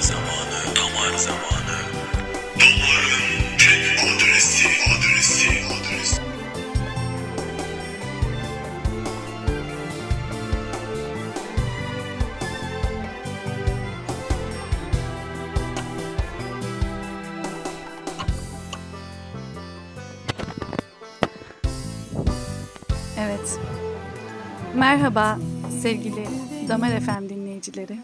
zamanı, 0.00 0.76
damar 0.76 1.18
zamanı. 1.18 1.50
Evet. 23.18 23.58
Merhaba 24.74 25.38
sevgili 25.82 26.26
Damar 26.68 27.00
FM 27.00 27.28
dinleyicileri. 27.28 27.98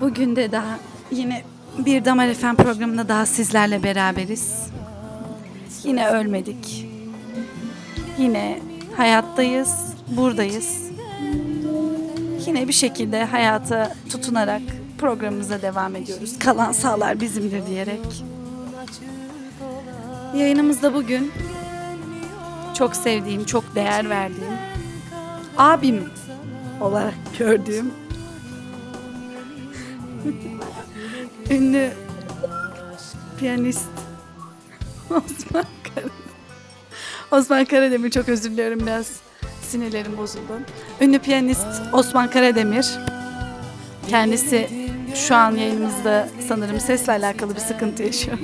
Bugün 0.00 0.36
de 0.36 0.52
daha 0.52 0.78
yine 1.10 1.42
bir 1.78 2.04
Damar 2.04 2.34
FM 2.34 2.54
programında 2.54 3.08
daha 3.08 3.26
sizlerle 3.26 3.82
beraberiz. 3.82 4.66
Yine 5.84 6.08
ölmedik. 6.08 6.88
Yine 8.18 8.60
hayattayız, 8.96 9.94
buradayız. 10.08 10.90
Yine 12.46 12.68
bir 12.68 12.72
şekilde 12.72 13.24
hayata 13.24 13.94
tutunarak 14.10 14.62
programımıza 14.98 15.62
devam 15.62 15.96
ediyoruz. 15.96 16.38
Kalan 16.38 16.72
sağlar 16.72 17.20
bizimdir 17.20 17.66
diyerek. 17.66 18.24
Yayınımızda 20.36 20.94
bugün 20.94 21.32
çok 22.74 22.96
sevdiğim, 22.96 23.44
çok 23.44 23.74
değer 23.74 24.10
verdiğim, 24.10 24.54
abim 25.58 26.04
olarak 26.80 27.14
gördüğüm 27.38 28.05
ünlü 31.50 31.90
piyanist 33.38 33.88
Osman 35.10 35.64
Karademir. 35.84 36.12
Osman 37.30 37.64
Karademir 37.64 38.10
çok 38.10 38.28
özür 38.28 38.50
diliyorum 38.50 38.80
biraz 38.80 39.20
sinirlerim 39.62 40.16
bozuldu. 40.16 40.60
Ünlü 41.00 41.18
piyanist 41.18 41.66
Osman 41.92 42.30
Karademir. 42.30 42.86
Kendisi 44.08 44.68
şu 45.14 45.34
an 45.34 45.52
yayınımızda 45.52 46.28
sanırım 46.48 46.80
sesle 46.80 47.12
alakalı 47.12 47.54
bir 47.54 47.60
sıkıntı 47.60 48.02
yaşıyor. 48.02 48.38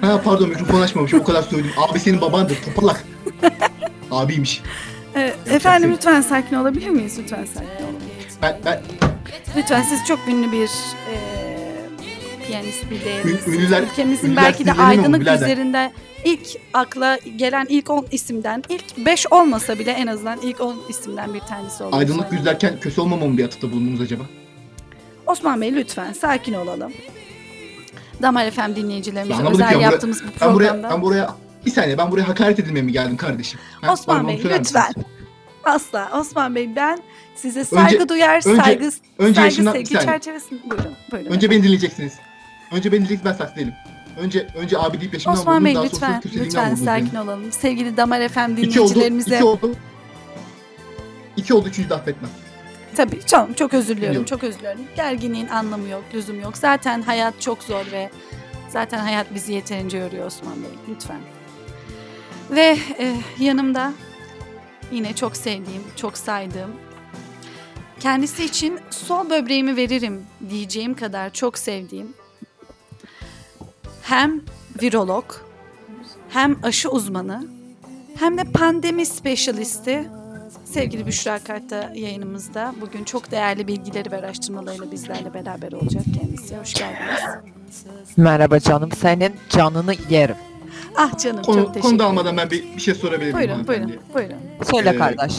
Ha 0.00 0.20
pardon 0.24 0.48
mikrofon 0.48 0.80
açmamışım 0.80 1.20
o 1.20 1.24
kadar 1.24 1.42
söyledim. 1.42 1.70
Abi 1.76 2.00
senin 2.00 2.20
babandır 2.20 2.58
topalak. 2.64 3.04
Abiymiş. 4.10 4.62
Ee, 5.16 5.34
efendim 5.46 5.92
lütfen 5.92 6.20
sakin 6.20 6.56
olabilir 6.56 6.88
miyiz? 6.88 7.18
Lütfen 7.18 7.44
sakin. 7.54 7.77
Ben, 8.42 8.58
ben 8.64 8.80
Lütfen 9.56 9.82
siz 9.82 10.04
çok 10.06 10.18
ünlü 10.28 10.52
bir 10.52 10.70
e, 11.10 11.16
piyanist 12.46 12.90
bir 12.90 13.04
değeriniz. 13.04 13.46
Ünlüler- 13.48 13.82
Ülkemizin 13.82 14.26
ünlüler 14.28 14.44
belki 14.44 14.66
de 14.66 14.72
mu 14.72 14.82
aydınlık 14.82 15.20
birader? 15.20 15.32
yüzlerinde 15.48 15.92
ilk 16.24 16.46
akla 16.74 17.18
gelen 17.36 17.66
ilk 17.68 17.90
10 17.90 18.06
isimden, 18.10 18.62
ilk 18.68 19.06
5 19.06 19.26
olmasa 19.32 19.78
bile 19.78 19.90
en 19.90 20.06
azından 20.06 20.38
ilk 20.42 20.60
10 20.60 20.76
isimden 20.88 21.34
bir 21.34 21.40
tanesi 21.40 21.84
oldu. 21.84 21.96
aydınlık 21.96 22.32
yüzlerken 22.32 22.80
kötü 22.80 23.00
olmamam 23.00 23.38
bir 23.38 23.44
atıfta 23.44 23.72
bulundunuz 23.72 24.00
acaba? 24.00 24.22
Osman 25.26 25.60
Bey 25.60 25.74
lütfen 25.74 26.12
sakin 26.12 26.52
olalım. 26.54 26.92
Damar 28.22 28.50
FM 28.50 28.76
dinleyicilerimize 28.76 29.32
Ya 29.32 29.38
anlamadım 29.38 29.54
özel 29.60 29.68
ki, 29.68 29.74
buraya- 29.74 29.84
yaptığımız 29.90 30.22
bu 30.22 30.26
Ben 30.40 30.54
buraya, 30.54 30.68
programda. 30.68 30.90
ben 30.94 31.02
buraya 31.02 31.34
bir 31.66 31.70
saniye 31.70 31.98
ben 31.98 32.10
buraya 32.10 32.28
hakaret 32.28 32.58
edilmeye 32.58 32.82
mi 32.82 32.92
geldim 32.92 33.16
kardeşim? 33.16 33.60
Ha, 33.80 33.92
Osman 33.92 34.20
onu 34.20 34.28
Bey 34.28 34.38
söyler 34.38 34.58
lütfen. 34.58 34.92
Asla. 35.68 36.10
Osman 36.20 36.54
Bey 36.54 36.76
ben 36.76 36.98
size 37.34 37.64
saygı 37.64 38.08
duyar, 38.08 38.36
önce- 38.36 38.62
saygı, 38.62 38.84
önce 39.18 39.34
saygı 39.34 39.40
yaşından- 39.40 39.72
sevgi 39.72 39.88
çerçevesinde. 39.88 40.60
Buyurun, 40.70 40.94
buyurun. 41.12 41.30
Önce 41.30 41.50
beni 41.50 41.62
dinleyeceksiniz. 41.62 42.12
Önce 42.72 42.92
beni 42.92 43.00
dinleyeceksiniz 43.04 43.24
ben 43.24 43.44
saklı 43.44 43.56
değilim. 43.60 43.74
Önce, 44.18 44.46
önce 44.54 44.78
abi 44.78 45.00
deyip 45.00 45.14
yaşımdan 45.14 45.38
Osman 45.38 45.64
Bey 45.64 45.76
lütfen, 45.84 46.22
lütfen 46.34 46.74
sakin 46.74 47.08
beni. 47.12 47.20
olalım. 47.20 47.52
Sevgili 47.52 47.96
Damar 47.96 48.28
FM 48.28 48.38
İki 48.38 48.60
oldu, 48.60 48.64
dinleyicilerimize 48.70 49.34
iki 49.36 49.44
oldu. 49.44 49.74
İki 51.36 51.54
oldu, 51.54 51.68
üçüncü 51.68 51.88
de 51.90 51.94
affetmem. 51.94 52.30
tabii 52.96 53.20
çok, 53.26 53.56
çok 53.56 53.74
özür 53.74 53.96
diliyorum, 53.96 54.24
çok 54.24 54.44
özür 54.44 54.58
diliyorum. 54.58 54.80
Gerginliğin 54.96 55.48
anlamı 55.48 55.88
yok, 55.88 56.04
lüzum 56.14 56.40
yok. 56.40 56.56
Zaten 56.56 57.02
hayat 57.02 57.40
çok 57.40 57.62
zor 57.62 57.84
ve 57.92 58.10
zaten 58.68 58.98
hayat 58.98 59.34
bizi 59.34 59.52
yeterince 59.52 59.98
yoruyor 59.98 60.26
Osman 60.26 60.54
Bey. 60.62 60.70
Lütfen. 60.94 61.20
Ve 62.50 62.78
e, 62.98 63.14
yanımda 63.38 63.92
yine 64.92 65.14
çok 65.14 65.36
sevdiğim, 65.36 65.82
çok 65.96 66.18
saydığım, 66.18 66.70
kendisi 68.00 68.44
için 68.44 68.80
sol 68.90 69.30
böbreğimi 69.30 69.76
veririm 69.76 70.26
diyeceğim 70.50 70.94
kadar 70.94 71.32
çok 71.32 71.58
sevdiğim 71.58 72.12
hem 74.02 74.40
virolog 74.82 75.34
hem 76.28 76.56
aşı 76.62 76.90
uzmanı 76.90 77.46
hem 78.18 78.38
de 78.38 78.44
pandemi 78.44 79.06
specialisti 79.06 80.08
sevgili 80.64 81.06
Büşra 81.06 81.38
Kart'ta 81.38 81.92
yayınımızda. 81.94 82.74
Bugün 82.80 83.04
çok 83.04 83.30
değerli 83.30 83.68
bilgileri 83.68 84.12
ve 84.12 84.16
araştırmalarıyla 84.16 84.92
bizlerle 84.92 85.34
beraber 85.34 85.72
olacak 85.72 86.04
kendisi. 86.20 86.56
Hoş 86.56 86.74
geldiniz. 86.74 87.20
Merhaba 88.16 88.60
canım, 88.60 88.92
senin 88.92 89.36
canını 89.48 89.94
yerim. 90.10 90.36
Ah 91.00 91.18
canım 91.18 91.42
Konu, 91.42 91.56
çok 91.56 91.64
konu 91.64 91.72
teşekkür 91.72 91.88
ederim. 91.88 91.98
dağılmadan 91.98 92.36
ben 92.36 92.50
bir, 92.50 92.64
bir 92.76 92.80
şey 92.80 92.94
sorabilir 92.94 93.20
miyim? 93.34 93.34
Buyurun 93.36 93.52
hanımefendi? 93.52 93.86
buyurun 93.88 94.02
buyurun. 94.14 94.64
Söyle 94.70 94.90
Ee, 94.90 94.96
kardeş. 94.96 95.36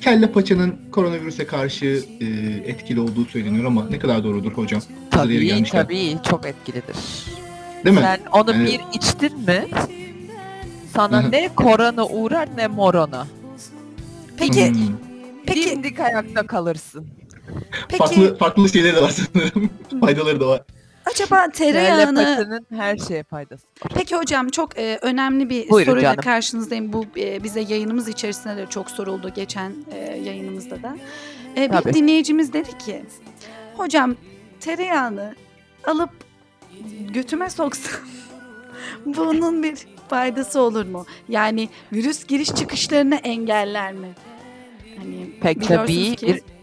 Kelle 0.00 0.32
paçanın 0.32 0.74
koronavirüse 0.92 1.46
karşı 1.46 1.86
e, 2.20 2.24
etkili 2.70 3.00
olduğu 3.00 3.24
söyleniyor 3.24 3.64
ama 3.64 3.86
ne 3.90 3.98
kadar 3.98 4.24
doğrudur 4.24 4.52
hocam? 4.52 4.80
Hazır 5.10 5.30
yeri 5.30 5.38
Tabii 5.40 5.46
gelmişken. 5.46 5.82
tabii 5.82 6.16
çok 6.30 6.46
etkilidir. 6.46 6.96
Değil 7.84 7.96
mi? 7.96 8.02
Sen 8.02 8.20
onu 8.32 8.52
Yani- 8.52 8.66
bir 8.66 8.80
içtin 8.98 9.38
mi? 9.40 9.64
Sana 10.96 11.22
Hı 11.22 11.26
hı. 11.26 11.30
ne 11.30 11.48
korona 11.56 12.06
uğrar 12.06 12.48
ne 12.56 12.66
morona. 12.66 13.26
Peki 14.36 14.68
Hmm. 14.70 14.76
peki 15.46 15.70
Dimdik 15.70 16.00
ayakta 16.00 16.46
kalırsın. 16.46 17.06
peki 17.88 17.98
Farklı, 17.98 18.38
farklı 18.38 18.68
şeyleri 18.68 18.96
de 18.96 19.02
var 19.02 19.10
sanırım. 19.32 19.70
Faydaları 20.00 20.40
da 20.40 20.46
var. 20.46 20.62
Acaba 21.06 21.48
tereyağını 21.52 22.14
Telepatinin 22.24 22.66
her 22.78 22.96
şeye 22.96 23.22
faydası 23.22 23.66
var. 23.84 23.92
Peki 23.94 24.16
hocam 24.16 24.48
çok 24.48 24.78
e, 24.78 24.98
önemli 25.02 25.50
bir 25.50 25.70
Buyurun 25.70 25.90
soruyla 25.92 26.10
canım. 26.10 26.22
karşınızdayım. 26.24 26.92
Bu 26.92 27.04
e, 27.16 27.42
bize 27.44 27.60
yayınımız 27.60 28.08
içerisinde 28.08 28.56
de 28.56 28.66
çok 28.66 28.90
soruldu 28.90 29.32
geçen 29.34 29.72
e, 29.92 29.98
yayınımızda 30.16 30.82
da. 30.82 30.96
E, 31.56 31.62
bir 31.72 31.76
Tabii. 31.76 31.94
dinleyicimiz 31.94 32.52
dedi 32.52 32.78
ki 32.78 33.02
hocam 33.76 34.16
tereyağını 34.60 35.34
alıp 35.84 36.10
götüme 37.10 37.50
soksam 37.50 38.00
bunun 39.06 39.62
bir 39.62 39.76
faydası 40.08 40.60
olur 40.60 40.86
mu? 40.86 41.06
Yani 41.28 41.68
virüs 41.92 42.24
giriş 42.26 42.54
çıkışlarını 42.54 43.14
engeller 43.14 43.92
mi? 43.92 44.08
Hani 44.98 45.30
Pek 45.40 45.60
biliyorsunuz 45.60 45.88
tabii 46.06 46.16
ki- 46.16 46.26
bir 46.26 46.53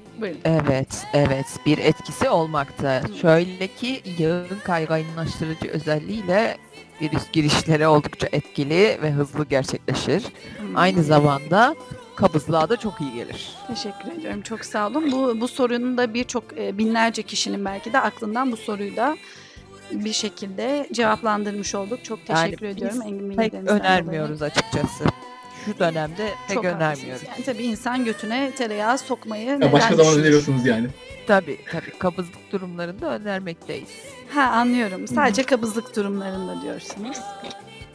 Evet, 0.45 1.05
evet 1.13 1.45
bir 1.65 1.77
etkisi 1.77 2.29
olmakta. 2.29 3.01
Şöyle 3.21 3.67
ki 3.67 4.01
yağın 4.17 4.47
kayganlaştırıcı 4.63 5.67
özelliğiyle 5.67 6.57
virüs 7.01 7.31
girişleri 7.31 7.87
oldukça 7.87 8.27
etkili 8.31 8.97
ve 9.01 9.11
hızlı 9.11 9.45
gerçekleşir. 9.45 10.23
Hmm. 10.59 10.75
Aynı 10.77 11.03
zamanda 11.03 11.75
kabızlığa 12.15 12.69
da 12.69 12.77
çok 12.77 13.01
iyi 13.01 13.13
gelir. 13.13 13.49
Teşekkür 13.67 14.11
ediyorum. 14.19 14.41
Çok 14.41 14.65
sağ 14.65 14.87
olun. 14.87 15.11
Bu 15.11 15.41
bu 15.41 15.47
sorunun 15.47 15.97
da 15.97 16.13
birçok 16.13 16.43
e, 16.57 16.77
binlerce 16.77 17.21
kişinin 17.23 17.65
belki 17.65 17.93
de 17.93 17.99
aklından 17.99 18.51
bu 18.51 18.57
soruyu 18.57 18.95
da 18.95 19.17
bir 19.91 20.13
şekilde 20.13 20.87
cevaplandırmış 20.93 21.75
olduk. 21.75 22.03
Çok 22.03 22.19
Yani 22.29 22.43
teşekkür 22.45 22.67
biz 22.67 22.75
ediyorum 22.77 23.01
engin 23.01 23.29
Pek 23.29 23.39
bilgilerinizden 23.39 23.67
dolayı. 23.79 23.79
önermiyoruz 23.81 24.41
açıkçası. 24.41 25.03
Şu 25.65 25.79
dönemde 25.79 26.29
pek 26.47 26.55
Çok 26.55 26.65
önermiyoruz. 26.65 27.23
Yani 27.27 27.43
tabii 27.45 27.63
insan 27.63 28.05
götüne 28.05 28.51
tereyağı 28.57 28.97
sokmayı 28.97 29.45
Ya 29.47 29.55
neden 29.55 29.71
başka 29.71 29.95
zaman 29.95 30.19
öneriyorsunuz 30.19 30.65
yani. 30.65 30.87
Tabii 31.27 31.59
tabii 31.71 31.97
kabızlık 31.99 32.51
durumlarında 32.51 33.15
önermekteyiz. 33.15 33.89
Ha 34.33 34.41
anlıyorum. 34.41 35.07
Sadece 35.07 35.43
kabızlık 35.43 35.95
durumlarında 35.95 36.61
diyorsunuz. 36.61 37.17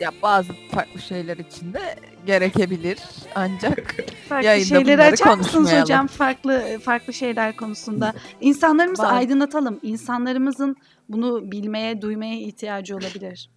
Ya 0.01 0.11
bazı 0.23 0.53
farklı 0.71 1.01
şeyler 1.01 1.37
için 1.37 1.73
de 1.73 1.81
gerekebilir 2.27 2.99
ancak 3.35 3.95
Farklı 4.29 4.47
Yayında 4.47 4.67
şeyleri 4.67 4.85
bunları 4.85 5.03
açar 5.03 5.35
mısınız 5.35 5.73
hocam? 5.73 6.07
Farklı 6.07 6.79
farklı 6.85 7.13
şeyler 7.13 7.57
konusunda. 7.57 8.15
İnsanlarımızı 8.41 9.03
Bazı- 9.03 9.15
aydınlatalım. 9.15 9.81
İnsanlarımızın 9.83 10.77
bunu 11.09 11.53
bilmeye, 11.53 12.03
duymaya 12.03 12.35
ihtiyacı 12.41 12.97
olabilir. 12.97 13.51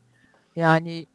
yani 0.55 1.05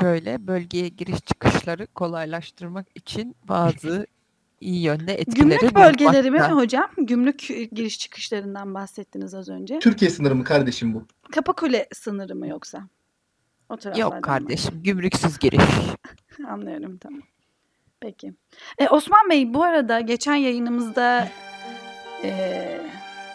şöyle 0.00 0.46
bölgeye 0.46 0.88
giriş 0.88 1.18
çıkışları 1.66 1.86
kolaylaştırmak 1.86 2.86
için 2.94 3.36
bazı 3.48 4.06
iyi 4.60 4.82
yönde 4.82 5.14
etkileri 5.14 5.58
Gümrük 5.58 5.74
bölgeleri 5.74 6.30
mi 6.30 6.40
hocam? 6.40 6.90
Gümrük 6.98 7.40
giriş 7.72 7.98
çıkışlarından 7.98 8.74
bahsettiniz 8.74 9.34
az 9.34 9.48
önce. 9.48 9.78
Türkiye 9.78 10.10
sınırı 10.10 10.34
mı 10.34 10.44
kardeşim 10.44 10.94
bu? 10.94 11.04
Kapakule 11.32 11.88
sınırı 11.92 12.34
mı 12.34 12.48
yoksa? 12.48 12.88
O 13.68 13.76
mı? 13.76 13.98
Yok 14.00 14.22
kardeşim 14.22 14.82
gümrüksüz 14.82 15.38
giriş. 15.38 15.64
Anlıyorum 16.48 16.98
tamam. 16.98 17.22
Peki. 18.00 18.34
E, 18.78 18.88
Osman 18.88 19.30
Bey 19.30 19.54
bu 19.54 19.62
arada 19.62 20.00
geçen 20.00 20.34
yayınımızda 20.34 21.28
e, 22.24 22.80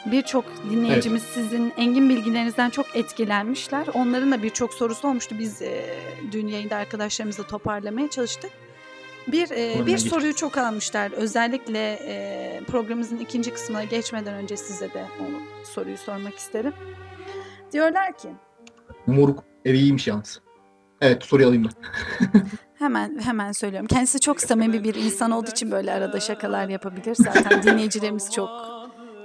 birçok 0.05 0.45
dinleyicimiz 0.69 1.23
sizin 1.23 1.73
engin 1.77 2.09
bilgilerinizden 2.09 2.69
çok 2.69 2.95
etkilenmişler. 2.95 3.87
Onların 3.93 4.31
da 4.31 4.43
birçok 4.43 4.73
sorusu 4.73 5.07
olmuştu. 5.07 5.35
Biz 5.39 5.61
e, 5.61 5.99
dün 6.31 6.47
yayında 6.47 6.75
arkadaşlarımızla 6.75 7.43
toparlamaya 7.43 8.09
çalıştık. 8.09 8.51
Bir 9.27 9.51
e, 9.51 9.85
bir 9.85 9.91
geç. 9.91 10.01
soruyu 10.01 10.35
çok 10.35 10.57
almışlar. 10.57 11.11
Özellikle 11.11 11.93
e, 11.93 12.61
programımızın 12.67 13.17
ikinci 13.17 13.53
kısmına 13.53 13.83
geçmeden 13.83 14.33
önce 14.33 14.57
size 14.57 14.93
de 14.93 15.05
o 15.19 15.23
soruyu 15.65 15.97
sormak 15.97 16.35
isterim. 16.35 16.73
Diyorlar 17.71 18.17
ki 18.17 18.29
Moruk 19.07 19.43
evi 19.65 19.77
iyiymiş 19.77 20.07
yalnız. 20.07 20.41
Evet 21.01 21.23
soruyu 21.23 21.47
alayım 21.47 21.63
ben. 21.65 22.41
Hemen 22.73 23.19
hemen 23.19 23.51
söylüyorum. 23.51 23.87
Kendisi 23.87 24.19
çok 24.19 24.41
samimi 24.41 24.83
bir 24.83 24.95
insan 24.95 25.31
olduğu 25.31 25.49
için 25.49 25.71
böyle 25.71 25.93
arada 25.93 26.19
şakalar 26.19 26.69
yapabilir. 26.69 27.15
Zaten 27.15 27.63
dinleyicilerimiz 27.63 28.31
çok 28.31 28.49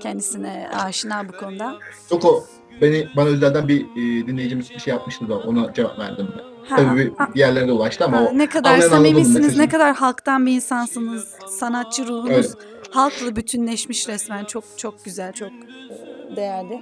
kendisine 0.07 0.71
aşina 0.85 1.29
bu 1.29 1.33
konuda. 1.33 1.79
Yok 2.11 2.25
o 2.25 2.45
beni 2.81 3.09
bana 3.17 3.29
özelden 3.29 3.69
bir 3.69 3.81
e, 3.83 4.27
dinleyicimiz 4.27 4.71
bir 4.71 4.79
şey 4.79 4.95
yapmıştı 4.95 5.29
da 5.29 5.35
ona 5.39 5.75
cevap 5.75 5.99
verdim. 5.99 6.29
Ha, 6.69 6.77
Tabii 6.77 6.97
bir, 6.97 7.13
ha, 7.17 7.29
bir 7.35 7.69
de 7.69 7.73
ulaştı 7.73 8.05
ama 8.05 8.17
ha, 8.17 8.29
o 8.33 8.39
ne 8.39 8.49
kadar 8.49 8.81
samimisiniz, 8.81 9.57
ne 9.57 9.69
kadar 9.69 9.95
halktan 9.95 10.47
bir 10.47 10.53
insansınız. 10.53 11.35
Sanatçı 11.49 12.07
ruhunuz 12.07 12.31
Öyle. 12.31 12.49
halkla 12.91 13.37
bütünleşmiş 13.37 14.09
resmen. 14.09 14.45
Çok 14.45 14.65
çok 14.77 15.05
güzel, 15.05 15.33
çok 15.33 15.49
e, 15.49 16.37
değerli. 16.37 16.81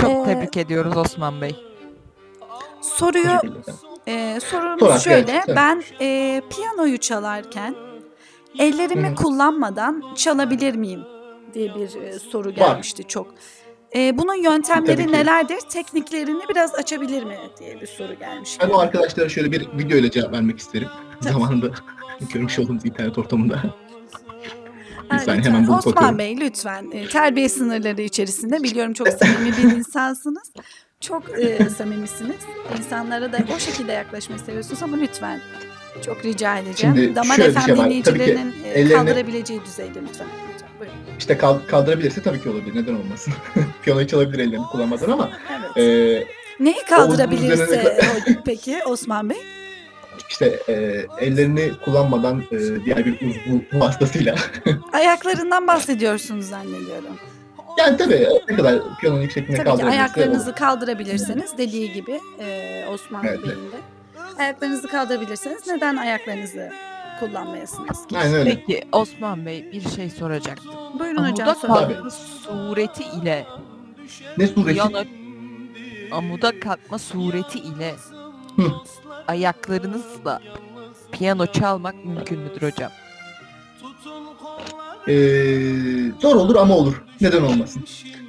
Çok 0.00 0.10
Ee, 0.10 0.24
tebrik 0.24 0.56
ediyoruz 0.56 0.96
Osman 0.96 1.40
Bey. 1.40 1.56
Soruyu. 2.80 3.40
Ee, 4.08 4.38
sorumuz 4.40 4.80
Sor 4.80 4.90
abi, 4.92 5.00
şöyle. 5.00 5.16
evet, 5.16 5.30
evet. 5.46 5.56
Ben 5.56 5.82
e, 6.00 6.42
piyanoyu 6.50 6.98
çalarken 6.98 7.74
ellerimi 8.58 9.10
Hı. 9.10 9.14
kullanmadan 9.14 10.02
çalabilir 10.14 10.74
miyim 10.74 11.00
diye 11.56 11.74
bir 11.74 12.02
e, 12.02 12.18
soru 12.18 12.54
gelmişti 12.54 13.04
çok. 13.08 13.34
E, 13.96 14.18
bunun 14.18 14.34
yöntemleri 14.34 15.12
nelerdir? 15.12 15.58
Tekniklerini 15.70 16.42
biraz 16.48 16.74
açabilir 16.74 17.22
mi 17.22 17.36
diye 17.60 17.80
bir 17.80 17.86
soru 17.86 18.14
gelmiş. 18.18 18.58
Ben 18.60 18.68
o 18.68 18.78
arkadaşlara 18.78 19.28
şöyle 19.28 19.52
bir 19.52 19.68
video 19.78 19.98
ile 19.98 20.10
cevap 20.10 20.32
vermek 20.32 20.58
isterim. 20.58 20.88
Tabii. 21.20 21.32
Zamanında 21.32 21.66
görmüş 22.32 22.58
olduğumuz 22.58 22.84
internet 22.84 23.18
ortamında. 23.18 23.62
Bir 25.12 25.18
saniye 25.18 25.44
hemen 25.44 25.66
bulup 25.66 25.78
Osman 25.78 25.94
bakıyorum. 25.94 26.18
Bey 26.18 26.36
lütfen 26.40 26.90
e, 26.92 27.08
terbiye 27.08 27.48
sınırları 27.48 28.02
içerisinde 28.02 28.62
biliyorum 28.62 28.92
çok 28.92 29.08
samimi 29.08 29.56
bir 29.56 29.76
insansınız. 29.76 30.52
Çok 31.00 31.38
e, 31.38 31.70
samimisiniz. 31.70 32.36
İnsanlara 32.78 33.32
da 33.32 33.38
o 33.56 33.58
şekilde 33.58 33.92
yaklaşmayı 33.92 34.40
seviyorsunuz 34.40 34.82
ama 34.82 34.96
lütfen 34.96 35.40
çok 36.04 36.24
rica 36.24 36.58
edeceğim. 36.58 36.96
Şimdi 36.96 37.14
Damar 37.16 37.36
FM 37.36 37.40
şey 37.40 37.54
var. 37.54 37.64
Ki 37.64 37.76
dinleyicilerinin 37.84 38.54
e, 38.64 38.68
ellerine- 38.68 38.92
kaldırabileceği 38.92 39.64
düzeyde 39.64 39.98
lütfen. 40.08 40.26
Buyurun. 40.80 40.96
İşte 41.18 41.38
kal- 41.38 41.58
kaldırabilirse 41.70 42.22
tabii 42.22 42.42
ki 42.42 42.48
olabilir. 42.48 42.74
Neden 42.82 42.94
olmasın? 42.94 43.34
Piyanoyu 43.82 44.06
çalabilir 44.06 44.38
ellerini 44.38 44.66
kullanmadan 44.72 45.10
ama 45.10 45.30
Evet. 45.76 45.76
e, 45.76 46.26
Neyi 46.64 46.84
kaldırabilirse 46.88 47.98
peki 48.44 48.78
Osman 48.86 49.30
Bey? 49.30 49.36
işte 50.30 50.58
e, 50.68 50.72
ellerini 51.20 51.72
kullanmadan 51.84 52.42
e, 52.52 52.84
diğer 52.84 53.04
bir 53.06 53.12
uzvu 53.20 53.62
vasıtasıyla. 53.80 54.34
Ayaklarından 54.92 55.66
bahsediyorsunuz 55.66 56.48
zannediyorum. 56.48 57.18
yani 57.78 57.96
tabii 57.96 58.28
ne 58.50 58.56
kadar 58.56 58.78
piyanonun 59.00 59.22
yüksekliğine 59.22 59.56
Tabii 59.56 59.64
ki 59.64 59.70
kaldırabilirse 59.70 60.00
ayaklarınızı 60.00 60.50
olur. 60.50 60.56
kaldırabilirseniz 60.58 61.58
dediği 61.58 61.92
gibi 61.92 62.20
e, 62.40 62.84
Osman 62.92 63.26
Evet, 63.26 63.38
Bey'in 63.42 63.56
de. 63.72 63.76
Ayaklarınızı 64.38 64.88
kaldırabilirseniz 64.88 65.66
neden 65.66 65.96
ayaklarınızı 65.96 66.72
kullanmayasınız 67.20 68.06
ki? 68.06 68.18
Aynen 68.18 68.34
öyle. 68.34 68.50
Peki 68.66 68.84
Osman 68.92 69.46
Bey 69.46 69.72
bir 69.72 69.88
şey 69.88 70.10
soracaktım. 70.10 70.72
Buyurun 70.98 71.30
hocam 71.30 71.48
Amuda 71.48 71.54
sorun. 71.60 71.74
kalkma 71.74 72.10
sureti 72.10 73.04
ile 73.22 73.46
Ne 74.38 74.46
sureti? 74.46 74.72
piyano 74.72 74.98
amuda 76.12 76.60
kalkma 76.60 76.98
sureti 76.98 77.58
ile 77.58 77.94
Hı. 78.56 78.62
ayaklarınızla 79.28 80.40
piyano 81.12 81.46
çalmak 81.46 82.04
mümkün 82.04 82.38
müdür 82.38 82.62
hocam? 82.72 82.90
E, 85.08 85.14
zor 86.20 86.36
olur 86.36 86.56
ama 86.56 86.74
olur. 86.76 87.02
Neden 87.20 87.42
olmasın? 87.42 87.84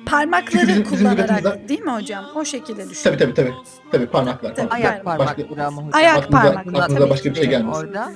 Parmakları 0.05 0.67
Bizim- 0.67 0.67
bizim 0.67 0.83
kullanarak 0.97 1.29
üretimizde- 1.41 1.67
değil 1.69 1.79
mi 1.81 1.91
hocam? 1.91 2.25
O 2.35 2.45
şekilde 2.45 2.89
düşün. 2.89 3.03
Tabii 3.03 3.17
tabii 3.17 3.33
tabii. 3.33 3.53
Tabii 3.91 4.05
parmaklar. 4.05 4.55
Tabii, 4.55 4.67
parmaklar. 4.69 4.89
Ayak 4.91 5.05
Başka- 5.05 5.17
parmakları 5.25 5.65
ama 5.67 5.77
hocam. 5.81 5.91
Ayak 5.93 6.17
Aklınıza- 6.17 6.29
parmakları. 6.43 6.83
aklınıza 6.83 7.09
başka 7.09 7.29
bir 7.29 7.35
şey 7.35 7.43
ki. 7.43 7.49
gelmesin. 7.49 7.79
Orada 7.81 8.11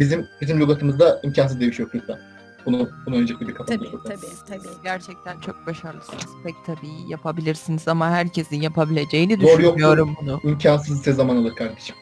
Bizim 0.00 0.26
bizim 0.40 0.60
lügatımızda 0.60 1.20
imkansız 1.22 1.60
diye 1.60 1.70
bir 1.70 1.74
şey 1.74 1.84
yok 1.84 1.94
lütfen. 1.94 2.18
Bunu 2.66 2.88
bunu 3.06 3.16
öncelikle 3.16 3.48
bir 3.48 3.54
Tabii 3.54 3.66
kapatmak 3.68 3.94
lazım. 4.10 4.20
tabii 4.48 4.62
tabii. 4.62 4.82
gerçekten 4.84 5.40
çok 5.40 5.66
başarılısınız. 5.66 6.26
Pek 6.44 6.54
tabii 6.66 6.88
yapabilirsiniz 7.08 7.88
ama 7.88 8.10
herkesin 8.10 8.60
yapabileceğini 8.60 9.40
Doğru, 9.40 9.50
yok, 9.50 9.58
düşünmüyorum 9.60 10.16
bunu. 10.22 10.40
İmkansız 10.44 11.00
ise 11.00 11.12
zaman 11.12 11.36
alır 11.36 11.54
kardeşim. 11.54 11.96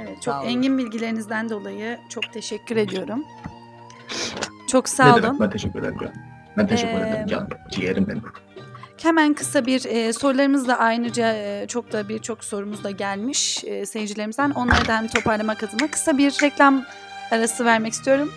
Evet, 0.00 0.22
çok 0.22 0.34
engin 0.44 0.78
bilgilerinizden 0.78 1.48
dolayı 1.50 1.98
çok 2.08 2.32
teşekkür 2.32 2.76
ediyorum. 2.76 3.24
Çok 4.68 4.84
Ne 4.84 4.88
sağ 4.90 5.14
olun. 5.14 5.22
demek 5.22 5.40
ben 5.40 5.50
teşekkür 5.50 5.78
ederim. 5.80 6.12
Ben 6.56 6.66
teşekkür 6.66 6.98
Ee, 7.00 7.08
ederim 7.08 7.26
canım. 7.26 7.48
Ciğerim 7.70 8.06
benim. 8.08 8.22
Hemen 9.02 9.34
kısa 9.34 9.66
bir 9.66 9.84
e, 9.84 10.12
sorularımızla 10.12 10.78
ayrıca 10.78 11.32
e, 11.34 11.66
çok 11.68 11.92
da 11.92 12.08
birçok 12.08 12.44
sorumuz 12.44 12.84
da 12.84 12.90
gelmiş 12.90 13.64
e, 13.64 13.86
seyircilerimizden. 13.86 14.50
Onları 14.50 14.88
da 14.88 14.96
hem 14.96 15.08
toparlamak 15.08 15.62
adına 15.62 15.90
kısa 15.90 16.18
bir 16.18 16.32
reklam 16.42 16.84
arası 17.30 17.64
vermek 17.64 17.92
istiyorum. 17.92 18.32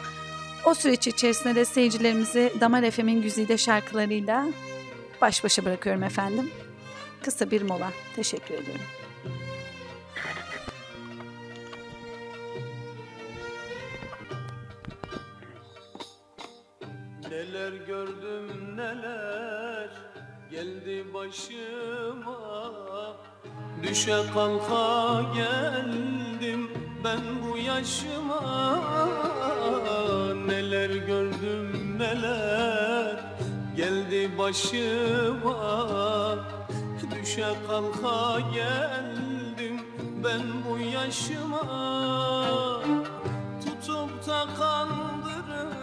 O 0.66 0.74
süreç 0.74 1.08
içerisinde 1.08 1.56
de 1.56 1.66
seyircilerimizi 1.66 2.54
Damar 2.62 2.92
FM'in 2.92 3.22
güzide 3.22 3.58
şarkılarıyla 3.58 4.46
baş 5.22 5.44
başa 5.44 5.66
bırakıyorum 5.66 6.04
efendim. 6.04 6.52
Kısa 7.24 7.52
bir 7.52 7.62
mola. 7.62 7.92
Teşekkür 8.16 8.54
ediyorum. 8.54 8.82
Neler 17.30 17.72
gördüm 17.88 18.78
neler 18.78 20.23
geldi 20.54 21.06
başıma. 21.14 22.38
Düşe 23.84 24.24
kalka 24.34 25.22
geldim 25.36 26.72
ben 27.04 27.20
bu 27.44 27.58
yaşıma. 27.58 28.82
Neler 30.48 30.90
gördüm 30.90 31.98
neler 32.00 33.20
geldi 33.76 34.38
başıma. 34.38 35.60
Düşe 37.12 37.54
kalka 37.68 38.40
geldim 38.40 39.82
ben 40.24 40.42
bu 40.70 40.80
yaşıma. 40.80 41.62
Tutup 43.66 44.28
da 44.28 44.46
kandırın 44.58 45.74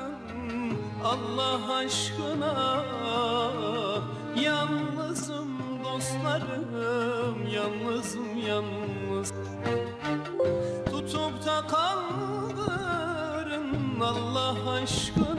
Allah 1.05 1.75
aşkına 1.75 2.85
Yalnızım 4.37 5.49
dostlarım 5.85 7.47
Yalnızım 7.55 8.37
yalnız. 8.49 9.33
Tutup 10.91 11.47
da 11.47 11.67
kandırın 11.67 13.01
Allah 14.01 14.71
aşkına 14.71 15.30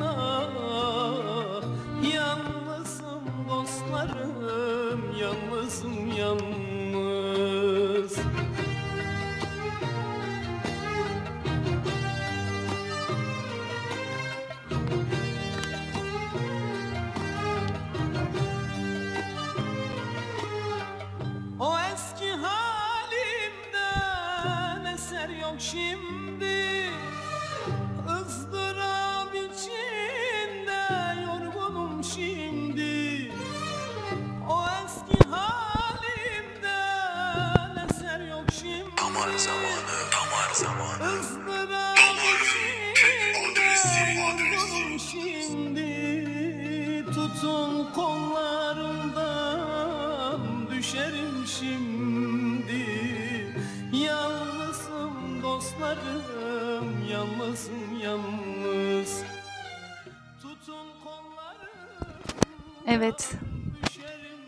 Evet. 62.91 63.31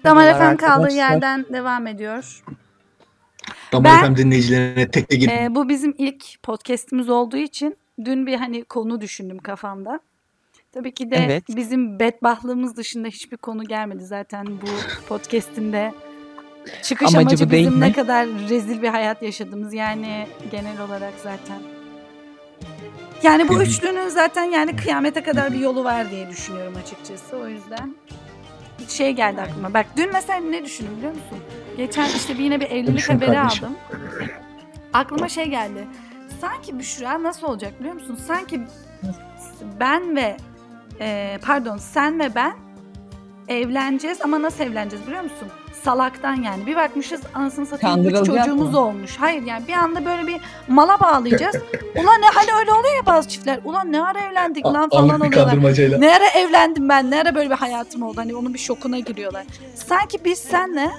Damar 0.03 0.53
FM 0.53 0.57
kaldığı 0.57 0.93
yerden 0.93 1.45
devam 1.53 1.87
ediyor. 1.87 2.43
Damar 3.71 4.05
FM 4.05 4.15
dinleyicilerine 4.15 4.91
tek 4.91 5.09
tek 5.09 5.23
Ee, 5.23 5.47
bu 5.55 5.69
bizim 5.69 5.95
ilk 5.97 6.43
podcast'imiz 6.43 7.09
olduğu 7.09 7.37
için 7.37 7.77
dün 8.05 8.27
bir 8.27 8.35
hani 8.35 8.63
konu 8.63 9.01
düşündüm 9.01 9.37
kafamda. 9.37 9.99
Tabii 10.71 10.93
ki 10.93 11.11
de 11.11 11.15
Evet. 11.15 11.43
bizim 11.49 11.99
bedbahlığımız 11.99 12.77
dışında 12.77 13.07
hiçbir 13.07 13.37
konu 13.37 13.63
gelmedi 13.63 14.05
zaten 14.05 14.47
bu 14.47 14.67
podcast'in 15.07 15.73
de 15.73 15.93
çıkış 16.83 17.07
Amacı 17.15 17.19
amacı, 17.19 17.45
bu 17.47 17.51
değil 17.51 17.67
bizim 17.67 17.79
mi? 17.79 17.85
ne 17.85 17.93
kadar 17.93 18.27
rezil 18.27 18.81
bir 18.81 18.87
hayat 18.87 19.21
yaşadığımız 19.21 19.73
yani 19.73 20.27
genel 20.51 20.81
olarak 20.81 21.13
zaten. 21.23 21.59
Yani 23.23 23.49
bu 23.49 23.61
üçlünün 23.63 24.07
zaten 24.09 24.43
yani 24.43 24.75
kıyamete 24.75 25.23
kadar 25.23 25.53
bir 25.53 25.59
yolu 25.59 25.83
var 25.83 26.11
diye 26.11 26.29
düşünüyorum 26.29 26.73
açıkçası. 26.83 27.37
O 27.37 27.47
yüzden 27.47 27.95
şey 28.89 29.11
geldi 29.11 29.41
aklıma. 29.41 29.73
Bak 29.73 29.85
dün 29.97 30.09
mesela 30.13 30.39
ne 30.39 30.65
düşündüm 30.65 30.97
biliyor 30.97 31.11
musun? 31.11 31.37
Geçen 31.77 32.05
işte 32.09 32.33
bir 32.33 32.43
yine 32.43 32.59
bir 32.59 32.65
evlilik 32.71 32.97
Düşün 32.97 33.13
haberi 33.13 33.33
kardeşim. 33.33 33.65
aldım. 33.65 33.77
Aklıma 34.93 35.29
şey 35.29 35.45
geldi. 35.49 35.87
Sanki 36.41 36.79
Büşra 36.79 37.23
nasıl 37.23 37.47
olacak 37.47 37.79
biliyor 37.79 37.93
musun? 37.93 38.19
Sanki 38.27 38.61
ben 39.79 40.15
ve 40.15 40.37
e, 40.99 41.39
pardon 41.45 41.77
sen 41.77 42.19
ve 42.19 42.35
ben 42.35 42.53
evleneceğiz 43.47 44.21
ama 44.21 44.41
nasıl 44.41 44.63
evleneceğiz 44.63 45.07
biliyor 45.07 45.23
musun? 45.23 45.47
Salaktan 45.83 46.35
yani. 46.43 46.65
Bir 46.65 46.75
bakmışız 46.75 47.21
anasını 47.33 47.65
satayım 47.65 48.07
üç 48.07 48.15
çocuğumuz 48.25 48.71
mı? 48.71 48.79
olmuş. 48.79 49.15
Hayır 49.19 49.43
yani 49.43 49.67
bir 49.67 49.73
anda 49.73 50.05
böyle 50.05 50.27
bir 50.27 50.41
mala 50.67 50.99
bağlayacağız. 50.99 51.55
Ulan 51.95 52.21
ne 52.21 52.25
hani 52.33 52.59
öyle 52.59 52.71
oluyor 52.73 52.95
ya 52.95 53.05
bazı 53.05 53.29
çiftler. 53.29 53.59
Ulan 53.63 53.91
ne 53.91 54.01
ara 54.01 54.19
evlendik 54.19 54.65
lan 54.65 54.89
falan 54.89 55.21
oluyorlar. 55.21 56.01
Ne 56.01 56.15
ara 56.15 56.27
evlendim 56.27 56.89
ben? 56.89 57.11
Ne 57.11 57.21
ara 57.21 57.35
böyle 57.35 57.49
bir 57.49 57.55
hayatım 57.55 58.03
oldu? 58.03 58.17
Hani 58.17 58.35
onun 58.35 58.53
bir 58.53 58.59
şokuna 58.59 58.99
giriyorlar. 58.99 59.43
Sanki 59.75 60.17
biz 60.25 60.39
senle 60.39 60.91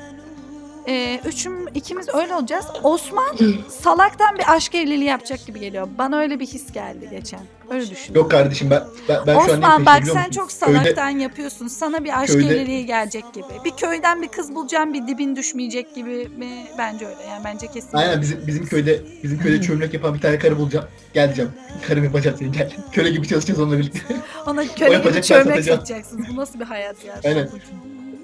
e, 0.89 1.21
üçüm 1.25 1.69
ikimiz 1.75 2.09
öyle 2.15 2.35
olacağız. 2.35 2.67
Osman 2.83 3.37
salaktan 3.69 4.39
bir 4.39 4.53
aşk 4.55 4.75
evliliği 4.75 5.09
yapacak 5.09 5.47
gibi 5.47 5.61
geliyor. 5.61 5.89
Bana 5.99 6.19
öyle 6.19 6.41
bir 6.41 6.47
his 6.47 6.73
geldi 6.73 7.09
geçen. 7.11 7.41
Öyle 7.71 7.91
düşündüm. 7.91 8.21
Yok 8.21 8.31
kardeşim 8.31 8.71
ben 8.71 8.83
ben, 9.09 9.19
ben 9.27 9.35
şu 9.35 9.41
an 9.41 9.49
Osman 9.63 9.87
bak 9.87 10.01
biliyor 10.03 10.17
sen 10.17 10.31
çok 10.31 10.53
salaktan 10.53 11.09
yapıyorsun. 11.09 11.69
Sana 11.69 12.05
bir 12.05 12.21
aşk 12.21 12.33
köyde- 12.33 12.47
evliliği 12.55 12.87
gelecek 12.87 13.25
gibi. 13.35 13.45
Bir 13.65 13.71
köyden 13.71 14.23
bir 14.23 14.29
kız 14.29 14.55
bulacağım 14.55 14.95
bir 14.95 15.07
dibin 15.07 15.37
düşmeyecek 15.37 15.95
gibi 15.95 16.29
mi? 16.29 16.67
Bence 16.79 17.07
öyle. 17.07 17.23
Yani 17.31 17.45
bence 17.45 17.67
kesin. 17.67 17.97
Aynen 17.97 18.21
bizim 18.23 18.47
bizim 18.47 18.67
köyde 18.67 19.01
bizim 19.23 19.39
köyde 19.39 19.61
çömlek 19.63 19.95
yapan 19.95 20.15
bir 20.15 20.21
tane 20.21 20.39
karı 20.39 20.59
bulacağım. 20.59 20.87
Gel 21.15 21.25
diyeceğim. 21.27 21.51
Karım 21.89 22.05
yapacak 22.05 22.39
seni 22.39 22.53
gel. 22.53 22.73
Köle 22.93 23.11
gibi 23.11 23.29
çalışacağız 23.29 23.61
onunla 23.61 23.79
birlikte. 23.79 24.17
Ona 24.47 24.67
köle 24.77 24.99
gibi 24.99 25.23
çömlek 25.23 25.47
satacağım. 25.47 25.79
satacaksınız. 25.81 26.27
Bu 26.33 26.37
nasıl 26.37 26.61
bir 26.61 26.65
hayat 26.65 27.05
ya? 27.05 27.21
Aynen. 27.25 27.49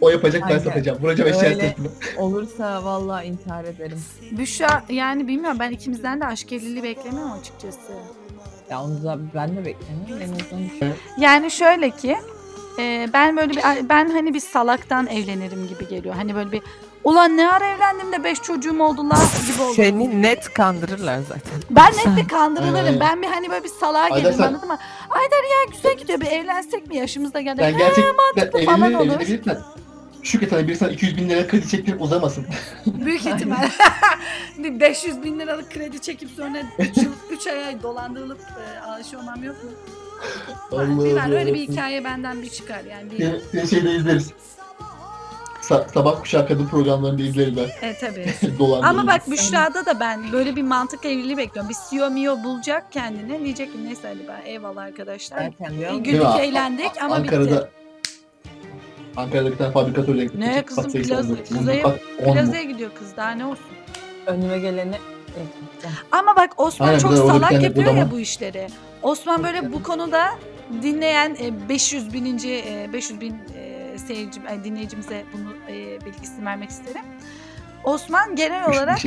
O 0.01 0.09
yapacak 0.11 0.43
ben 0.43 0.49
Aynen. 0.49 0.59
satacağım. 0.59 0.99
Vuracağım 1.03 1.31
Öyle. 1.33 1.69
sırtına. 1.69 1.87
Olursa 2.19 2.85
vallahi 2.85 3.27
intihar 3.27 3.65
ederim. 3.65 4.03
Büşra 4.31 4.83
yani 4.89 5.29
bilmiyorum 5.29 5.57
ben 5.61 5.71
ikimizden 5.71 6.21
de 6.21 6.27
aşk 6.27 6.53
evliliği 6.53 6.83
beklemiyorum 6.83 7.33
açıkçası. 7.33 7.93
Ya 8.71 8.83
onu 8.83 9.05
da 9.05 9.19
ben 9.35 9.57
de 9.57 9.65
beklemiyorum. 9.65 10.23
En 10.23 10.45
azından 10.45 10.95
Yani 11.19 11.51
şöyle 11.51 11.91
ki 11.91 12.17
e, 12.79 13.09
ben 13.13 13.37
böyle 13.37 13.51
bir 13.51 13.63
ben 13.89 14.11
hani 14.11 14.35
bir 14.35 14.41
salaktan 14.41 15.07
evlenirim 15.07 15.69
gibi 15.69 15.89
geliyor. 15.89 16.15
Hani 16.15 16.35
böyle 16.35 16.53
bir 16.53 16.63
ulan 17.05 17.37
ne 17.37 17.51
ara 17.53 17.67
evlendim 17.67 18.13
de 18.13 18.25
beş 18.25 18.43
çocuğum 18.43 18.83
oldu 18.83 19.11
la 19.11 19.17
gibi 19.53 19.63
oldu. 19.63 19.75
seni 19.75 20.23
net 20.23 20.53
kandırırlar 20.55 21.19
zaten. 21.19 21.61
Ben 21.71 21.93
net 21.93 22.25
bir 22.25 22.29
kandırılırım. 22.29 23.01
Ben 23.01 23.23
bir 23.23 23.27
hani 23.27 23.51
böyle 23.51 23.65
bir 23.65 23.69
salağa 23.69 24.09
gelirim 24.09 24.35
sen- 24.37 24.43
anladın 24.47 24.69
mı? 24.69 24.79
Aydar 25.11 25.43
ya 25.43 25.73
güzel 25.73 25.97
gidiyor 25.97 26.21
bir 26.21 26.27
evlensek 26.27 26.87
mi 26.89 26.97
yaşımızda 26.97 27.41
geldi. 27.41 27.59
Ben 27.61 27.73
He, 27.73 27.79
gerçekten 27.79 28.15
mantıklı 28.17 28.65
falan 28.65 28.93
olur. 28.95 29.05
evlenebilirsen 29.07 29.59
Şükret 30.23 30.53
hani 30.53 30.69
bir 30.69 30.75
sana 30.75 30.91
200 30.91 31.17
bin 31.17 31.29
lira 31.29 31.47
kredi 31.47 31.69
çektirip 31.69 32.03
uzamasın. 32.03 32.47
Büyük 32.87 33.27
ihtimal. 33.27 33.69
Bir 34.59 34.81
500 34.81 35.23
bin 35.23 35.39
liralık 35.41 35.71
kredi 35.71 36.01
çekip 36.01 36.31
sonra 36.31 36.63
3 36.79 36.97
yıl 36.97 37.13
3 37.31 37.47
aya 37.47 37.83
dolandırılıp 37.83 38.41
e, 38.41 38.91
aşı 38.91 39.19
olmam 39.19 39.45
yok 39.45 39.65
mu? 39.65 39.71
Allah'ım 40.73 41.05
bir 41.05 41.13
var 41.13 41.33
öyle 41.33 41.55
bir 41.55 41.61
hikaye 41.61 42.05
benden 42.05 42.43
bir 42.43 42.51
çıkar 42.51 42.85
yani. 42.85 43.11
Bir, 43.11 43.19
Seni, 43.19 43.41
seni 43.53 43.69
şeyde 43.69 43.97
izleriz. 43.97 44.33
Sa- 45.63 45.93
sabah 45.95 46.21
kuşağı 46.21 46.49
kadın 46.49 46.67
programlarında 46.67 47.23
izleriz 47.23 47.57
ben. 47.57 47.89
e 47.89 47.99
tabii. 48.01 48.27
Ama 48.83 49.07
bak 49.07 49.31
Büşra'da 49.31 49.87
da 49.87 50.01
ben 50.01 50.33
böyle 50.33 50.57
bir 50.57 50.63
mantık 50.63 51.05
evliliği 51.05 51.37
bekliyorum. 51.37 51.71
Bir 51.71 51.77
CEO 51.91 52.11
mio 52.11 52.45
bulacak 52.45 52.93
kendine. 52.93 53.45
Diyecek 53.45 53.73
ki 53.73 53.85
neyse 53.85 54.09
hadi 54.09 54.29
ben 54.29 54.51
eyvallah 54.51 54.83
arkadaşlar. 54.83 55.39
E. 55.39 55.53
Değil 55.81 56.01
güldük 56.01 56.23
mi? 56.23 56.41
eğlendik 56.41 57.03
ama 57.03 57.15
Ankara'da 57.15 57.57
bitti. 57.57 57.80
Ankara'da 59.17 59.53
bir 59.53 59.57
tane 59.57 59.73
fabrikatör 59.73 60.19
denk 60.19 60.35
Ne 60.35 60.47
gelecek. 60.47 60.67
kızım, 60.69 60.85
plaza- 60.93 61.45
plazaya-? 61.45 61.99
Plazaya 62.33 62.63
gidiyor 62.63 62.91
kız 62.99 63.17
daha 63.17 63.31
ne 63.31 63.45
olsun. 63.45 63.67
Önüme 64.27 64.59
geleni. 64.59 64.97
Ama 66.13 66.37
bak 66.37 66.51
Osman 66.61 66.89
Aynen, 66.89 66.99
çok 66.99 67.15
salak 67.15 67.51
tane 67.51 67.65
yapıyor 67.65 67.95
ya 67.95 68.11
bu 68.11 68.21
işleri. 68.21 68.67
Osman 69.03 69.45
böyle 69.45 69.73
bu 69.73 69.83
konuda 69.83 70.27
dinleyen 70.83 71.37
e, 71.41 71.69
500 71.69 72.13
bininci 72.13 72.55
e, 72.55 72.91
500 72.93 73.21
bin 73.21 73.35
e, 73.57 73.99
seyirci 73.99 74.41
ay, 74.49 74.65
dinleyicimize 74.65 75.25
bunu 75.33 75.75
e, 75.75 76.01
bilgisini 76.07 76.47
vermek 76.47 76.71
isterim. 76.71 77.03
Osman 77.85 78.37
genel 78.37 78.69
olarak. 78.69 78.99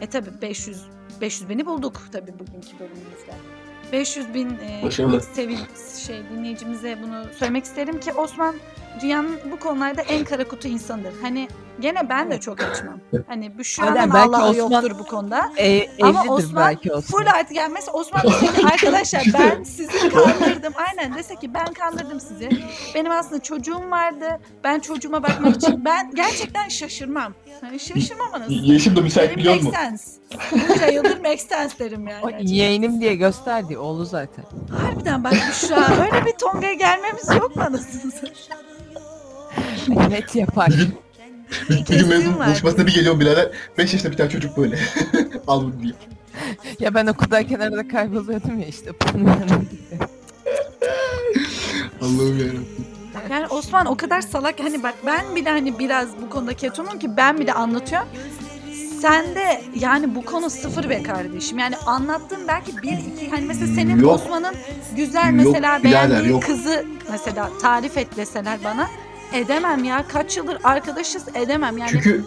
E 0.00 0.06
tabi 0.06 0.26
500 0.42 0.82
500 1.20 1.48
bini 1.48 1.66
bulduk 1.66 2.02
tabi 2.12 2.32
bugünkü 2.32 2.78
bölümümüzde. 2.80 3.32
500 3.92 4.34
bin 4.34 4.48
e, 4.50 5.20
sevil 5.34 5.58
şey 6.06 6.16
dinleyicimize 6.36 6.98
bunu 7.02 7.24
söylemek 7.38 7.64
isterim 7.64 8.00
ki 8.00 8.12
Osman 8.12 8.54
dünyanın 9.02 9.38
bu 9.52 9.58
konularda 9.58 10.02
en 10.02 10.24
kara 10.24 10.48
kutu 10.48 10.68
insanıdır. 10.68 11.12
Hani 11.22 11.48
gene 11.80 12.08
ben 12.08 12.30
de 12.30 12.40
çok 12.40 12.62
açmam. 12.62 13.00
Hani 13.26 13.58
Büşra'nın 13.58 14.10
Allah'ı 14.10 14.56
yoktur 14.56 14.98
bu 14.98 15.04
konuda. 15.04 15.50
E, 15.58 15.88
Ama 16.02 16.24
Osman 16.28 16.66
belki 16.66 16.92
Osman. 16.92 17.20
Full 17.20 17.26
artık 17.34 17.54
gelmesi 17.54 17.90
Osman 17.90 18.22
dese 18.22 18.46
ki 18.46 18.66
arkadaşlar 18.72 19.22
ben 19.34 19.62
sizi 19.62 20.08
kandırdım. 20.08 20.72
Aynen 20.88 21.14
dese 21.14 21.36
ki 21.36 21.54
ben 21.54 21.72
kandırdım 21.72 22.20
sizi. 22.20 22.48
Benim 22.94 23.12
aslında 23.12 23.42
çocuğum 23.42 23.90
vardı. 23.90 24.40
Ben 24.64 24.80
çocuğuma 24.80 25.22
bakmak 25.22 25.56
için 25.56 25.84
ben 25.84 26.10
gerçekten 26.14 26.68
şaşırmam. 26.68 27.32
Hani 27.60 27.80
şaşırmam 27.80 28.34
anasını. 28.34 28.54
Yaşım 28.72 28.96
da 28.96 29.00
müsait 29.00 29.36
biliyor 29.36 29.54
musun? 29.54 29.72
Bunca 30.52 30.86
yıldır 30.86 31.20
make 31.20 31.38
sense 31.38 31.78
derim 31.78 32.08
yani. 32.08 32.24
O 32.24 32.30
gerçekten. 32.30 32.54
yeğenim 32.54 33.00
diye 33.00 33.14
gösterdi 33.14 33.78
oğlu 33.78 34.04
zaten. 34.04 34.44
Harbiden 34.80 35.24
bak 35.24 35.32
Büşra 35.32 35.88
öyle 36.04 36.26
bir 36.26 36.32
Tonga'ya 36.32 36.74
gelmemiz 36.74 37.28
yok 37.28 37.56
mu 37.56 37.62
anasını 37.62 38.12
net 39.94 40.36
yapar. 40.36 40.68
Bir, 40.68 40.90
bir 41.70 41.98
gün 41.98 42.08
mezun 42.08 42.34
buluşmasına 42.34 42.86
bir 42.86 42.94
geliyorum 42.94 43.20
birader. 43.20 43.48
5 43.78 43.92
yaşında 43.92 44.12
bir 44.12 44.16
tane 44.16 44.30
çocuk 44.30 44.56
böyle. 44.56 44.78
Al 45.46 45.62
bunu 45.62 45.82
diye. 45.82 45.92
ya 46.78 46.94
ben 46.94 47.06
okuldan 47.06 47.44
arada 47.60 47.88
kayboluyordum 47.88 48.60
ya 48.60 48.66
işte. 48.66 48.90
Bunun 49.14 49.24
yanına 49.24 49.56
gitti. 49.56 49.98
Allah'ım 52.00 52.38
yarabbim. 52.38 52.66
Yani 53.30 53.46
Osman 53.46 53.86
o 53.86 53.96
kadar 53.96 54.20
salak 54.20 54.60
hani 54.60 54.82
bak 54.82 54.94
ben 55.06 55.36
bile 55.36 55.50
hani 55.50 55.78
biraz 55.78 56.08
bu 56.22 56.30
konuda 56.30 56.54
ketumum 56.54 56.98
ki 56.98 57.16
ben 57.16 57.38
bile 57.38 57.52
anlatıyorum. 57.52 58.08
Sen 59.00 59.34
de 59.34 59.62
yani 59.74 60.14
bu 60.14 60.24
konu 60.24 60.50
sıfır 60.50 60.90
be 60.90 61.02
kardeşim. 61.02 61.58
Yani 61.58 61.76
anlattığın 61.76 62.48
belki 62.48 62.76
bir 62.82 62.92
iki 62.92 63.30
hani 63.30 63.46
mesela 63.46 63.74
senin 63.74 63.98
Yok. 64.00 64.12
Osman'ın 64.12 64.54
güzel 64.96 65.26
Yok 65.26 65.46
mesela 65.46 65.82
birader, 65.82 66.10
beğendiği 66.10 66.32
yok. 66.32 66.42
kızı 66.42 66.84
mesela 67.10 67.50
tarif 67.62 67.96
et 67.96 68.16
deseler 68.16 68.58
bana 68.64 68.88
edemem 69.32 69.84
ya 69.84 70.04
kaç 70.08 70.36
yıldır 70.36 70.58
arkadaşız 70.64 71.22
edemem 71.34 71.78
yani 71.78 71.90
Çünkü 71.90 72.24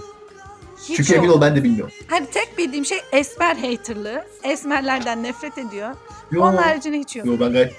hiç 0.90 0.98
çünkü 0.98 1.14
yok. 1.14 1.24
emin 1.24 1.30
ol 1.34 1.42
ben 1.42 1.56
de 1.56 1.64
bilmiyorum. 1.64 1.94
Hani 2.08 2.26
tek 2.26 2.58
bildiğim 2.58 2.86
şey 2.86 2.98
esmer 3.12 3.56
haterlığı. 3.56 4.26
Esmerlerden 4.44 5.24
nefret 5.24 5.58
ediyor. 5.58 5.96
Yo, 6.32 6.42
Onun 6.44 6.58
haricinde 6.58 7.00
hiç 7.00 7.16
yok. 7.16 7.26
yo 7.26 7.34
ben 7.40 7.52
gayet 7.54 7.74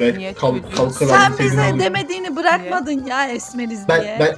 Niye 0.00 0.10
gayet 0.12 0.38
kal, 0.38 0.54
çocuğu- 0.54 0.76
kalkar 0.76 1.06
Sen 1.06 1.38
bize 1.38 1.62
aldım. 1.62 1.80
demediğini 1.80 2.36
bırakmadın 2.36 3.04
ya 3.06 3.28
esmeriz 3.28 3.80
Ben 3.88 4.02
diye. 4.02 4.16
ben 4.20 4.36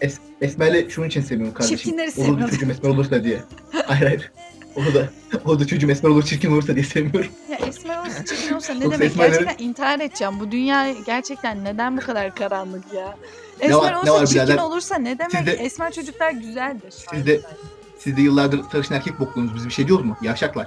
es, 0.00 0.18
Esmer'le 0.40 0.88
şunun 0.90 1.06
için 1.06 1.20
seviyorum 1.22 1.54
kardeşim. 1.54 1.76
Çirkinleri 1.76 2.06
Olur 2.08 2.16
da 2.16 2.22
sevmiyorum. 2.24 2.50
çocuğum 2.56 2.70
esmer 2.70 2.90
olursa 2.90 3.24
diye. 3.24 3.40
Hayır 3.86 4.02
hayır. 4.06 4.32
O 4.76 4.94
da 4.94 5.08
o 5.44 5.60
da 5.60 5.66
çocuğum 5.66 5.90
esmer 5.90 6.10
olur 6.10 6.22
çirkin 6.22 6.52
olursa 6.52 6.74
diye 6.74 6.84
sevmiyorum. 6.84 7.30
Ya 7.50 7.56
esmer 7.66 7.98
olsa 7.98 8.24
çirkin 8.24 8.54
olsa 8.54 8.74
ne 8.74 8.84
Yoksa 8.84 8.98
demek? 9.00 9.12
esmerlerin- 9.12 9.38
Gerçekten 9.44 9.64
intihar 9.64 10.00
edeceğim. 10.00 10.40
Bu 10.40 10.50
dünya 10.50 10.92
gerçekten 11.06 11.64
neden 11.64 11.96
bu 11.96 12.00
kadar 12.00 12.34
karanlık 12.34 12.92
ya? 12.94 13.16
Esmer 13.60 13.76
var- 13.78 13.92
ne 13.92 13.96
olsa 13.98 14.14
var 14.14 14.26
çirkin 14.26 14.46
birader? 14.46 14.62
olursa 14.62 14.98
ne 14.98 15.18
demek? 15.18 15.32
Siz 15.32 15.46
de- 15.46 15.52
Esmer 15.52 15.92
çocuklar 15.92 16.30
güzeldir. 16.30 16.94
Siz 17.10 17.26
de 17.26 17.40
siz 17.98 18.16
de 18.16 18.22
yıllardır 18.22 18.60
sarışın 18.72 18.94
erkek 18.94 19.20
bokluğunuz 19.20 19.54
biz 19.54 19.66
bir 19.66 19.70
şey 19.72 19.86
diyoruz 19.86 20.04
mu? 20.06 20.16
Yavşaklar. 20.22 20.66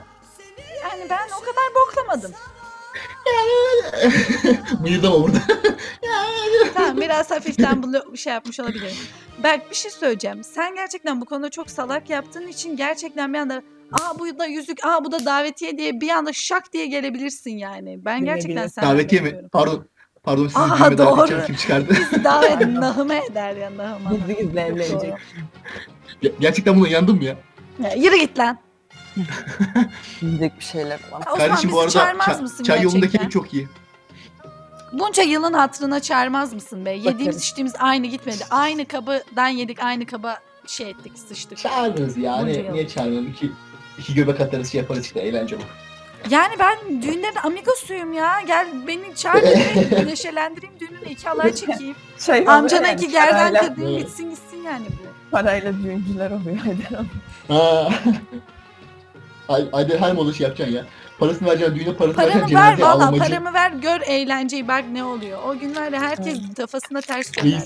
Yani 0.83 1.03
ben 1.10 1.27
o 1.38 1.39
kadar 1.39 1.63
boklamadım. 1.88 2.31
Mıyırdama 4.81 5.24
burada. 5.24 5.38
tamam 6.74 6.98
biraz 7.01 7.31
hafiften 7.31 7.83
bunu 7.83 8.17
şey 8.17 8.33
yapmış 8.33 8.60
olabilirim. 8.60 8.95
Bak 9.43 9.60
bir 9.72 9.75
şey 9.75 9.91
söyleyeceğim. 9.91 10.43
Sen 10.43 10.75
gerçekten 10.75 11.22
bu 11.22 11.25
konuda 11.25 11.50
çok 11.50 11.69
salak 11.69 12.10
yaptığın 12.10 12.48
için 12.48 12.77
gerçekten 12.77 13.33
bir 13.33 13.38
anda 13.39 13.62
aa 13.94 14.20
bu 14.20 14.40
da 14.40 14.46
yüzük, 14.46 14.86
aa 14.86 15.06
bu 15.06 15.12
da 15.12 15.26
davetiye 15.26 15.78
diye 15.78 16.02
bir 16.02 16.10
anda 16.10 16.34
şak 16.34 16.74
diye 16.74 16.86
gelebilirsin 16.86 17.52
yani. 17.58 18.06
Ben 18.06 18.26
gerçekten 18.26 18.68
senden 18.68 18.92
Davetiye 18.92 19.22
mi? 19.22 19.42
Pardon. 19.52 19.86
Pardon 20.24 20.48
sizin 20.48 20.60
Aa, 20.60 20.98
doğru. 20.98 21.46
kim 21.46 21.56
çıkardı? 21.56 21.90
Bizi 21.90 22.24
davet 22.24 22.68
nahıma 22.68 23.16
eder 23.16 23.56
ya 23.56 23.78
nahıma. 23.78 24.12
Evlenecek. 24.62 25.14
Ger- 26.22 26.32
Gerçekten 26.40 26.80
buna 26.80 26.88
inandın 26.88 27.16
mı 27.16 27.24
ya? 27.24 27.36
Ya, 27.84 27.94
yürü 27.94 28.16
git 28.18 28.40
lan. 28.40 28.58
Diyecek 30.22 30.60
bir 30.60 30.64
şeyler 30.64 31.00
var. 31.12 31.20
Osman 31.22 31.38
Kardeşim 31.38 31.70
bizi 31.70 31.72
bu 31.78 31.80
arada 31.82 32.00
ça- 32.00 32.42
mısın 32.42 32.64
çay 32.64 32.82
yolundaki 32.82 33.18
ev 33.18 33.30
çok 33.30 33.54
iyi. 33.54 33.68
Bunca 34.94 35.24
yılın 35.24 35.54
hatırına 35.54 36.00
çağırmaz 36.00 36.54
mısın 36.54 36.86
be? 36.86 36.92
Yediğimiz 36.92 37.20
Bakarım. 37.20 37.38
içtiğimiz 37.38 37.74
aynı 37.80 38.08
gitmedi. 38.08 38.44
Aynı 38.50 38.86
kabıdan 38.86 39.48
yedik 39.48 39.84
aynı 39.84 40.06
kaba 40.06 40.38
şey 40.68 40.90
ettik 40.90 41.12
sıçtık. 41.28 41.58
Çağırırız 41.58 42.18
ya. 42.18 42.42
Ne, 42.42 42.74
niye 42.74 42.88
çağırmayalım? 42.88 43.28
İki, 43.32 43.52
iki 43.98 44.14
göbek 44.14 44.42
atarız 44.42 44.72
şey 44.72 44.82
yaparız 44.82 45.06
işte 45.06 45.20
eğlence 45.20 45.56
olur. 45.56 45.64
Yani 46.30 46.54
ben 46.60 47.02
düğünlerin 47.02 47.36
amigosuyum 47.44 48.14
ya. 48.14 48.42
Gel 48.48 48.68
beni 48.88 49.16
çağır 49.16 49.44
beni 49.92 50.08
neşelendireyim 50.12 50.76
düğününe 50.80 51.12
iki 51.12 51.28
halay 51.28 51.54
çekeyim. 51.56 51.96
Şey 52.20 52.44
Amcana 52.48 52.92
iki 52.92 53.16
yani, 53.16 53.32
parayla, 53.32 53.62
kırdayım 53.62 53.92
Evet. 53.92 54.02
gitsin 54.02 54.30
gitsin 54.30 54.64
yani 54.66 54.86
bu. 54.86 55.32
parayla 55.32 55.74
düğüncüler 55.74 56.32
oluyor. 56.32 56.58
Hadi. 56.58 57.06
Ha. 57.48 57.90
Ay, 59.50 59.66
ayda 59.74 60.02
her 60.02 60.14
moda 60.14 60.34
şey 60.34 60.44
yapacaksın 60.44 60.76
ya. 60.76 60.86
Parasını 61.20 61.50
vereceksin 61.50 61.76
düğüne 61.76 61.96
parasını 61.96 62.16
Paramı 62.16 62.32
vereceksin 62.34 62.56
ver 62.56 62.76
cenazeye 62.78 62.88
valla 62.88 63.08
almacı. 63.08 63.24
paramı 63.32 63.54
ver 63.54 63.72
gör 63.72 64.02
eğlenceyi 64.02 64.68
bak 64.68 64.84
ne 64.92 65.04
oluyor. 65.04 65.40
O 65.48 65.60
günlerde 65.60 66.00
herkes 66.00 66.38
kafasına 66.58 67.02
ters 67.02 67.38
döner 67.38 67.46
yani. 67.52 67.66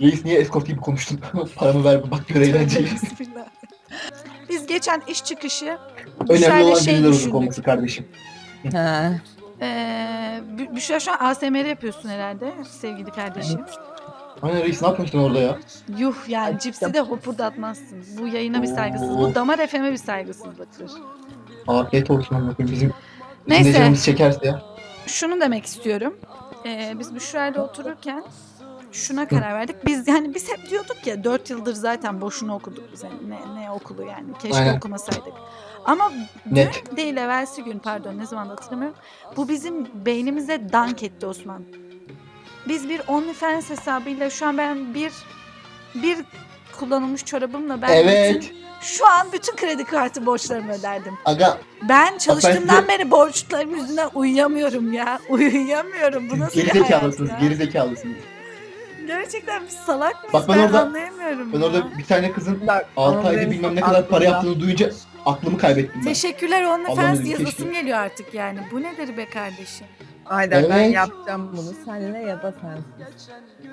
Reis 0.00 0.24
niye 0.24 0.38
eskort 0.38 0.66
gibi 0.66 0.80
konuştun? 0.80 1.20
Paramı 1.56 1.84
ver 1.84 2.10
bak 2.10 2.28
gör 2.28 2.40
eğlenceyi. 2.40 2.84
Bismillah. 2.86 3.46
Geçen 4.78 5.02
iş 5.08 5.24
çıkışı 5.24 5.64
Önemli 5.64 6.30
Büşra'yla 6.30 6.66
olan 6.70 6.78
şey 6.78 7.00
uzun 7.04 7.12
düşündük. 7.42 7.64
kardeşim. 7.64 8.06
Ha. 8.72 9.10
Ee, 9.60 9.64
Bü- 10.56 10.76
Büşra 10.76 11.00
şu 11.00 11.12
an 11.12 11.16
ASMR 11.20 11.64
yapıyorsun 11.64 12.08
herhalde 12.08 12.52
sevgili 12.80 13.10
kardeşim. 13.10 13.60
Aynen 14.42 14.62
reis 14.62 14.82
ne 14.82 14.88
yapmıştın 14.88 15.18
orada 15.18 15.38
ya? 15.38 15.58
Yuh 15.98 16.14
yani 16.28 16.58
cipsi 16.58 16.94
de 16.94 17.00
hopurdatmazsın. 17.00 18.04
Bu 18.18 18.26
yayına 18.28 18.62
bir 18.62 18.66
saygısızlık. 18.66 19.18
Oo. 19.18 19.30
Bu 19.30 19.34
damar 19.34 19.58
efeme 19.58 19.92
bir 19.92 19.96
saygısızlıktır. 19.96 20.90
Afiyet 21.66 22.10
olsun 22.10 22.34
amına 22.34 22.54
koyayım 22.54 22.74
bizim. 22.74 22.92
Neyse. 23.48 23.72
Canımız 23.72 24.04
çekerse 24.04 24.46
ya. 24.46 24.62
Şunu 25.06 25.40
demek 25.40 25.66
istiyorum. 25.66 26.16
Ee, 26.66 26.92
biz 26.98 27.14
Büşra 27.14 27.46
ile 27.46 27.60
otururken 27.60 28.24
şuna 28.98 29.28
karar 29.28 29.54
verdik. 29.54 29.86
Biz 29.86 30.08
yani 30.08 30.34
biz 30.34 30.48
hep 30.48 30.70
diyorduk 30.70 31.06
ya 31.06 31.24
4 31.24 31.50
yıldır 31.50 31.74
zaten 31.74 32.20
boşuna 32.20 32.56
okuduk 32.56 32.84
biz. 32.92 33.02
Yani 33.02 33.14
ne, 33.28 33.62
ne 33.62 33.70
okulu 33.70 34.02
yani. 34.02 34.26
Keşke 34.42 34.58
Aynen. 34.58 34.76
okumasaydık. 34.76 35.32
Ama 35.84 36.12
dün 36.50 36.54
Net. 36.54 36.96
değil 36.96 37.16
evvelsi 37.16 37.64
gün 37.64 37.78
pardon 37.78 38.18
ne 38.18 38.26
zaman 38.26 38.48
da 38.48 38.52
hatırlamıyorum. 38.52 38.98
Bu 39.36 39.48
bizim 39.48 40.06
beynimize 40.06 40.72
dank 40.72 41.02
etti 41.02 41.26
Osman. 41.26 41.62
Biz 42.68 42.88
bir 42.88 43.02
OnlyFans 43.08 43.70
hesabıyla 43.70 44.30
şu 44.30 44.46
an 44.46 44.58
ben 44.58 44.94
bir 44.94 45.12
bir 45.94 46.18
kullanılmış 46.78 47.24
çorabımla 47.24 47.82
ben 47.82 47.88
Evet. 47.88 48.34
bütün, 48.34 48.56
şu 48.80 49.06
an 49.06 49.26
bütün 49.32 49.56
kredi 49.56 49.84
kartı 49.84 50.26
borçlarımı 50.26 50.72
öderdim. 50.72 51.18
Aga 51.24 51.58
Ben 51.88 52.18
çalıştığımdan 52.18 52.88
beri 52.88 53.10
borçlarım 53.10 53.76
yüzünden 53.76 54.10
uyuyamıyorum 54.14 54.92
ya. 54.92 55.18
Uyuyamıyorum. 55.28 56.30
Bu 56.30 56.38
nasıl 56.38 56.60
gerizekalısınız, 56.60 57.30
gerizekalısınız. 57.40 58.16
Gerçekten 59.08 59.62
biz 59.66 59.74
salak 59.74 60.14
mıyız? 60.22 60.32
Bak 60.34 60.48
ben, 60.48 60.58
ben 60.58 60.66
orada- 60.66 60.80
anlayamıyorum 60.82 61.52
Ben 61.52 61.58
ya. 61.60 61.66
orada 61.66 61.98
bir 61.98 62.04
tane 62.04 62.32
kızın 62.32 62.66
Bak, 62.66 62.86
6 62.96 63.18
ama 63.18 63.28
ayda 63.28 63.50
bilmem 63.50 63.76
ne 63.76 63.80
kadar 63.80 64.08
para 64.08 64.24
yaptığını 64.24 64.60
duyunca 64.60 64.90
aklımı 65.26 65.58
kaybettim 65.58 65.94
ben. 66.00 66.04
Teşekkürler 66.08 66.64
OnlyFans 66.64 66.98
Allah'ım 66.98 67.24
yazısım 67.26 67.44
keşke. 67.66 67.80
geliyor 67.80 67.98
artık 67.98 68.34
yani. 68.34 68.58
Bu 68.72 68.82
nedir 68.82 69.16
be 69.16 69.28
kardeşim? 69.30 69.86
Aynen 70.26 70.64
ben 70.70 70.78
Evet. 70.78 70.94
yapacağım 70.94 71.50
bunu. 71.56 71.72
Senle 71.84 72.18
ya 72.18 72.42
da 72.42 72.54
sensiz. 72.60 73.28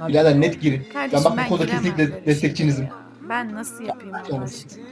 Birader 0.07 0.41
net 0.41 0.61
girin. 0.61 0.87
Kardeşim 0.93 1.25
bak 1.25 1.33
bu 1.33 1.37
ben, 1.37 1.49
konuda 1.49 1.63
giremem 1.63 1.83
kesinlikle 1.83 2.13
böyle 2.13 2.25
destekçinizim. 2.25 2.85
şeye 2.85 2.89
ya. 3.21 3.29
Ben 3.29 3.53
nasıl 3.55 3.83
yapayım 3.83 4.15
Allah 4.15 4.21
aşkına? 4.43 4.83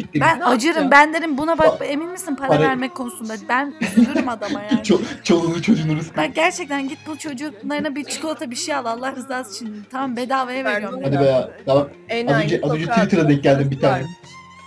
Siktir. 0.00 0.20
Ben 0.20 0.40
Ne 0.40 0.44
acırım. 0.44 0.68
yapacağım? 0.82 0.90
Ben 0.90 1.14
derim 1.14 1.38
buna 1.38 1.58
bak 1.58 1.80
Ba- 1.80 1.84
emin 1.84 2.08
misin 2.08 2.34
para 2.36 2.48
para- 2.48 2.60
vermek 2.60 2.94
konusunda? 2.94 3.34
Ben 3.48 3.74
üzülürüm 3.80 4.28
adama 4.28 4.62
yani. 4.72 4.82
Ço 4.84 5.00
çoluğunu 5.24 5.62
çocuğunu 5.62 5.96
rızkı. 5.96 6.16
Bak 6.16 6.34
gerçekten 6.34 6.88
git 6.88 6.98
bu 7.06 7.18
çocuklarına 7.18 7.94
bir 7.94 8.04
çikolata 8.04 8.50
bir 8.50 8.56
şey 8.56 8.74
al 8.74 8.84
Allah 8.84 9.12
rızası 9.16 9.54
için. 9.64 9.82
Tamam 9.90 10.16
bedavaya 10.16 10.64
veriyorum. 10.64 11.00
Hadi 11.04 11.20
be 11.20 11.24
ya. 11.24 11.50
Tamam. 11.66 11.88
En 12.08 12.26
Az 12.26 12.42
önce, 12.42 12.60
az 12.62 12.70
önce 12.72 12.86
Twitter'da 12.86 13.28
denk 13.28 13.42
geldim 13.42 13.70
bir 13.70 13.80
tane. 13.80 14.04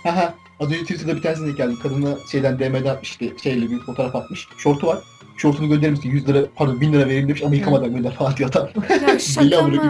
Haha. 0.04 0.34
Az 0.60 0.66
önce 0.68 0.80
Twitter'da 0.80 1.16
bir 1.16 1.22
tanesine 1.22 1.46
denk 1.46 1.56
geldim. 1.56 1.78
Kadına 1.82 2.14
şeyden 2.32 2.58
DM'den 2.58 2.84
atmıştı. 2.90 3.24
Şeyle 3.42 3.70
bir 3.70 3.78
fotoğraf 3.78 4.16
atmış. 4.16 4.48
Şortu 4.58 4.86
var. 4.86 4.98
Şortunu 5.36 5.68
gönderir 5.68 5.90
misin? 5.90 6.10
100 6.10 6.28
lira 6.28 6.38
pardon 6.56 6.80
1000 6.80 6.92
lira 6.92 7.06
vereyim 7.06 7.28
demiş 7.28 7.42
ama 7.42 7.54
yıkamadan 7.54 7.94
gönder 7.94 8.14
falan 8.14 8.36
diyor 8.36 8.50
adam. 8.50 8.68
Ya 9.08 9.18
şaka 9.18 9.62
mı 9.62 9.80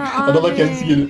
abi? 0.44 0.56
kendisi 0.56 0.86
geliyor. 0.86 1.08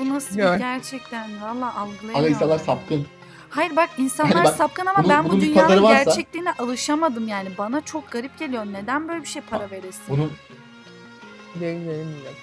Bu 0.00 0.08
nasıl 0.14 0.36
bir 0.38 0.42
Yok. 0.42 0.58
gerçekten? 0.58 1.28
Valla 1.42 1.50
Ama 1.50 1.74
algılayamıyorum. 1.74 2.34
insanlar 2.34 2.58
sapkın. 2.58 3.06
Hayır 3.54 3.76
bak 3.76 3.90
insanlar 3.98 4.34
Hani 4.34 4.44
bak, 4.44 4.54
sapkın 4.56 4.86
ama 4.86 4.98
bunun- 4.98 5.08
ben 5.10 5.24
bu 5.28 5.40
dünyanın 5.40 5.82
varsa- 5.82 6.04
gerçekliğine 6.04 6.52
alışamadım 6.52 7.28
yani. 7.28 7.48
Bana 7.58 7.80
çok 7.80 8.10
garip 8.10 8.38
geliyor. 8.38 8.66
Neden 8.72 9.08
böyle 9.08 9.22
bir 9.22 9.28
şey 9.28 9.42
para 9.42 9.70
veresin? 9.70 10.02
Bunun. 10.08 10.32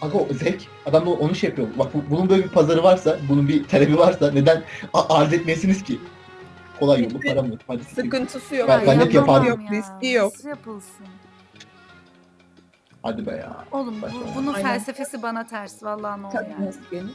Aga 0.01 0.17
o 0.17 0.27
zevk. 0.33 0.61
Adam 0.85 1.05
da 1.05 1.09
onu 1.09 1.35
şey 1.35 1.49
yapıyor. 1.49 1.67
Bak 1.79 1.93
bu- 1.93 2.03
bunun 2.09 2.29
böyle 2.29 2.43
bir 2.43 2.49
pazarı 2.49 2.83
varsa, 2.83 3.17
bunun 3.29 3.47
bir 3.47 3.63
talebi 3.67 3.97
varsa 3.97 4.31
neden 4.31 4.63
a- 4.93 5.15
arz 5.17 5.33
etmeyesiniz 5.33 5.83
ki? 5.83 5.99
Kolay 6.79 7.03
yolu 7.03 7.19
para 7.19 7.41
mı? 7.41 7.57
Hadi. 7.67 7.83
Sıkıntısı 7.83 8.55
yok. 8.55 8.69
Ben- 8.69 8.87
ben 8.87 8.99
yapamam 8.99 9.15
yapardım. 9.45 9.47
Yok, 9.47 9.59
riski 9.71 10.07
yok. 10.07 10.33
Nasıl 10.33 10.49
yapılsın? 10.49 11.05
Hadi 13.03 13.25
be 13.25 13.31
ya. 13.31 13.65
Oğlum 13.71 14.01
bu, 14.01 14.07
bunun 14.35 14.53
Aynen. 14.53 14.67
felsefesi 14.69 15.23
bana 15.23 15.45
ters. 15.47 15.83
Vallahi 15.83 16.21
ne 16.21 16.27
oluyor 16.27 16.45
yani. 16.91 17.09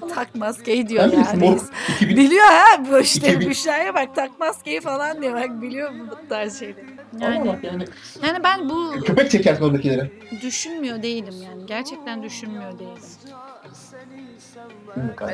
tak 0.14 0.34
maskeyi 0.34 0.88
diyor 0.88 1.04
Ben 1.12 1.18
ya 1.18 1.24
bilirsin 1.32 1.40
o 1.40 1.52
reis. 1.52 1.62
2000 1.96 2.16
Biliyor 2.16 2.44
ha 2.46 2.84
bu 2.90 2.98
işte 2.98 3.28
2000 3.32 3.50
Büşra'ya 3.50 3.94
bak 3.94 4.14
tak 4.14 4.40
maskeyi 4.40 4.80
falan 4.80 5.22
diyor 5.22 5.34
bak 5.34 5.62
biliyor 5.62 5.92
bu 6.10 6.28
tarz 6.28 6.58
şeyleri. 6.58 6.86
Yani, 7.20 7.48
bak 7.48 7.64
yani 7.64 7.84
yani 8.22 8.44
ben 8.44 8.68
bu 8.68 8.90
köpek 9.06 9.30
çekersin 9.30 9.64
oradakilere. 9.64 10.10
düşünmüyor 10.42 11.02
değilim 11.02 11.34
yani. 11.42 11.66
Gerçekten 11.66 12.22
düşünmüyor 12.22 12.78
değilim. 12.78 13.02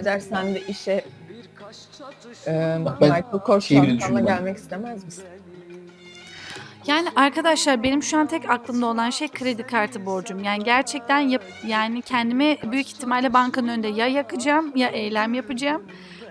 Eder 0.01 0.21
sen 0.21 0.55
de 0.55 0.61
işe 0.61 1.05
e, 2.47 2.79
Bak 2.85 3.01
ben 3.01 3.09
Michael 3.09 3.43
Kors 3.45 3.65
şeyi 3.65 3.83
bile 3.83 3.91
şartlarına 3.91 4.19
düşündüm. 4.19 4.37
gelmek 4.37 4.57
istemez 4.57 5.05
misin? 5.05 5.25
Yani 6.87 7.09
arkadaşlar 7.17 7.83
benim 7.83 8.03
şu 8.03 8.19
an 8.19 8.27
tek 8.27 8.51
aklımda 8.51 8.87
olan 8.87 9.11
şey 9.11 9.29
kredi 9.29 9.63
kartı 9.63 10.07
borcum. 10.07 10.45
Yani 10.45 10.65
gerçekten 10.65 11.19
yap, 11.19 11.43
yani 11.67 12.03
kendimi 12.03 12.59
büyük 12.63 12.87
ihtimalle 12.87 13.33
bankanın 13.33 13.69
önünde 13.69 13.89
ya 13.89 14.07
yakacağım 14.07 14.77
ya 14.77 14.89
eylem 14.89 15.35
yapacağım. 15.35 15.83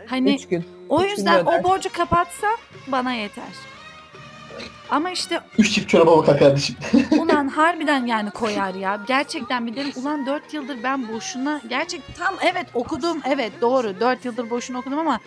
Hani 0.08 0.36
Üç 0.36 0.48
gün. 0.48 0.66
o 0.90 1.04
üç 1.04 1.12
yüzden 1.12 1.40
günde 1.40 1.50
o 1.50 1.64
borcu 1.64 1.90
kapatsam 1.94 2.56
bana 2.88 3.14
yeter. 3.14 3.44
Ama 4.90 5.12
işte 5.12 5.40
Üç 5.58 5.72
çift 5.72 5.90
çoraba 5.90 6.18
bakar 6.18 6.40
kardeşim. 6.40 6.76
ulan 7.20 7.48
harbiden 7.48 8.06
yani 8.06 8.32
koyar 8.32 8.74
ya. 8.74 9.00
Gerçekten 9.08 9.68
bir 9.68 9.76
derim 9.76 9.92
ulan 9.96 10.26
4 10.26 10.54
yıldır 10.54 10.84
ben 10.84 11.08
boşuna 11.14 11.62
gerçek 11.70 12.02
tam 12.18 12.36
evet 12.42 12.66
okudum 12.74 13.22
evet 13.26 13.52
doğru 13.62 14.00
4 14.00 14.26
yıldır 14.26 14.50
boşuna 14.50 14.80
okudum 14.80 15.00
ama 15.00 15.20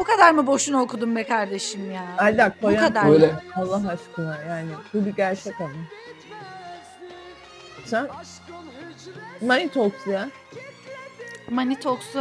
bu 0.00 0.04
kadar 0.04 0.30
mı 0.32 0.46
boşuna 0.46 0.82
okudum 0.82 1.16
be 1.16 1.24
kardeşim 1.24 1.90
ya? 1.92 2.02
Ayda 2.18 2.52
Bu 2.58 2.66
koyan 2.66 2.88
kadar. 2.88 3.10
Öyle. 3.12 3.30
Allah 3.56 3.82
aşkına 3.88 4.38
yani 4.48 4.68
bu 4.94 5.04
bir 5.06 5.10
gerçek 5.16 5.60
ama. 5.60 5.70
Sen 7.84 8.08
Money 9.40 9.68
Talks 9.68 10.06
ya. 10.06 10.28
Money 11.50 11.76
Talks'u 11.76 12.20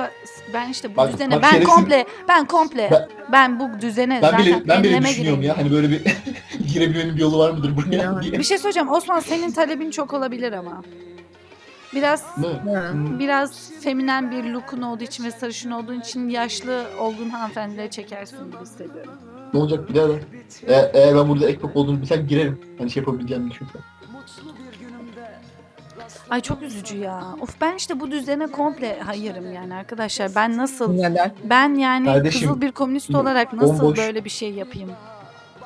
ben 0.53 0.69
işte 0.69 0.91
bu 0.93 0.97
Bak- 0.97 1.13
düzene 1.13 1.35
bak 1.35 1.43
ben 1.43 1.49
şerefsiz- 1.51 1.63
komple 1.63 2.05
ben 2.27 2.45
komple 2.45 2.89
ben, 2.91 3.07
Ben- 3.31 3.59
bu 3.59 3.81
düzene 3.81 4.15
Ben 4.21 4.21
zaten 4.31 4.45
bile 4.45 4.61
ben 4.67 4.83
bile 4.83 4.89
enleme 4.89 5.09
düşünüyorum 5.09 5.41
gireyim. 5.41 5.57
ya 5.57 5.63
hani 5.63 5.71
böyle 5.71 5.89
bir 5.89 6.01
girebilmenin 6.73 7.15
bir 7.15 7.21
yolu 7.21 7.39
var 7.39 7.51
mıdır 7.51 7.77
buraya 7.77 7.95
Ya. 8.03 8.21
diye. 8.21 8.33
Bir 8.33 8.43
şey 8.43 8.57
söyleyeceğim 8.57 8.89
Osman 8.91 9.19
senin 9.19 9.51
talebin 9.51 9.91
çok 9.91 10.13
olabilir 10.13 10.53
ama. 10.53 10.83
Biraz 11.93 12.37
Ne? 12.37 13.19
Biraz 13.19 13.71
feminen 13.81 14.31
bir 14.31 14.43
lookun 14.43 14.81
olduğu 14.81 15.03
için 15.03 15.23
ve 15.23 15.31
sarışın 15.31 15.71
olduğun 15.71 15.99
için 15.99 16.29
yaşlı 16.29 16.85
olgun 16.99 17.29
hanımefendileri 17.29 17.89
çekersin 17.91 18.51
gibi 18.51 18.61
hissediyorum. 18.61 19.13
Ne 19.53 19.59
olacak 19.59 19.89
birader? 19.89 20.19
Eğer, 20.67 20.91
eğer 20.93 21.15
ben 21.15 21.29
burada 21.29 21.49
ekmek 21.49 21.75
olduğunu 21.75 22.01
bilsem 22.01 22.27
girerim. 22.27 22.61
Hani 22.77 22.89
şey 22.91 23.01
yapabileceğimi 23.03 23.51
düşünsem. 23.51 23.81
Ay 26.29 26.41
çok 26.41 26.61
üzücü 26.61 26.97
ya. 26.97 27.23
Of 27.41 27.61
ben 27.61 27.75
işte 27.75 27.99
bu 27.99 28.11
düzene 28.11 28.47
komple 28.47 28.99
hayırım 28.99 29.53
yani 29.53 29.73
arkadaşlar. 29.73 30.31
Ben 30.35 30.57
nasıl 30.57 30.97
ben 31.43 31.75
yani 31.75 32.05
Kardeşim, 32.05 32.41
kızıl 32.41 32.61
bir 32.61 32.71
komünist 32.71 33.15
olarak 33.15 33.53
nasıl 33.53 33.79
bomboş. 33.79 33.97
böyle 33.97 34.25
bir 34.25 34.29
şey 34.29 34.53
yapayım? 34.53 34.89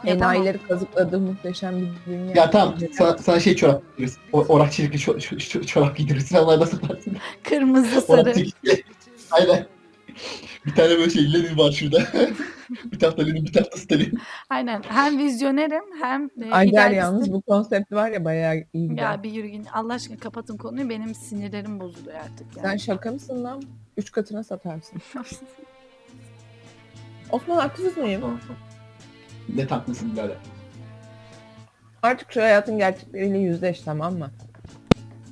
Enayileri 0.06 0.58
kazıkladığı 0.68 1.20
muhteşem 1.20 1.82
bir 1.82 2.12
dünya. 2.12 2.34
Ya 2.36 2.52
tamam 2.52 2.76
sana, 2.92 3.18
sana 3.18 3.40
şey 3.40 3.56
çorap 3.56 3.82
giydiririz. 3.98 4.18
O, 4.34 4.46
orak 4.48 4.72
çelikli 4.72 4.96
ço- 4.98 5.18
ço- 5.18 5.36
ço- 5.36 5.66
çorap 5.66 5.98
giydirirsin. 5.98 6.38
Onlar 6.38 6.62
da 6.62 6.66
satarsın. 6.66 7.18
Kırmızı 7.44 8.02
sarı. 8.02 8.34
Aynen. 9.32 9.66
Bir 10.66 10.76
tane 10.76 10.90
böyle 10.90 11.10
şey 11.10 11.34
Lenin 11.34 11.58
var 11.58 11.72
şurada. 11.72 12.04
bir 12.86 13.00
tarafta 13.00 13.24
Lenin 13.24 13.46
bir 13.46 13.54
tarafta 13.54 13.78
Stalin. 13.78 14.20
Aynen. 14.50 14.84
Hem 14.88 15.18
vizyonerim 15.18 15.84
hem 16.02 16.30
e, 16.92 16.96
yalnız 16.96 17.34
bu 17.34 17.42
konsept 17.42 17.92
var 17.92 18.12
ya 18.12 18.26
bayağı 18.26 18.56
iyi 18.74 18.90
gider. 18.90 19.04
Ya 19.04 19.24
bir 19.24 19.32
yürü 19.32 19.48
git. 19.48 19.68
Allah 19.74 19.94
aşkına 19.94 20.18
kapatın 20.18 20.58
konuyu. 20.58 20.90
Benim 20.90 21.16
sinirlerim 21.16 21.80
bozuluyor 21.80 22.18
artık 22.18 22.48
Sen 22.56 22.64
yani. 22.70 22.80
şaka 22.80 23.12
mısın 23.12 23.44
lan? 23.44 23.64
Üç 23.98 24.12
katına 24.12 24.44
satarsın. 24.44 25.02
Osman 27.32 27.56
haksız 27.58 27.98
mıyım? 27.98 28.40
Ne 29.56 29.68
tatlısın 29.68 30.14
birader. 30.14 30.36
Artık 32.04 32.32
şu 32.32 32.42
hayatın 32.42 32.78
gerçekleriyle 32.78 33.38
yüzleş 33.38 33.82
tamam 33.82 34.14
mı? 34.14 34.32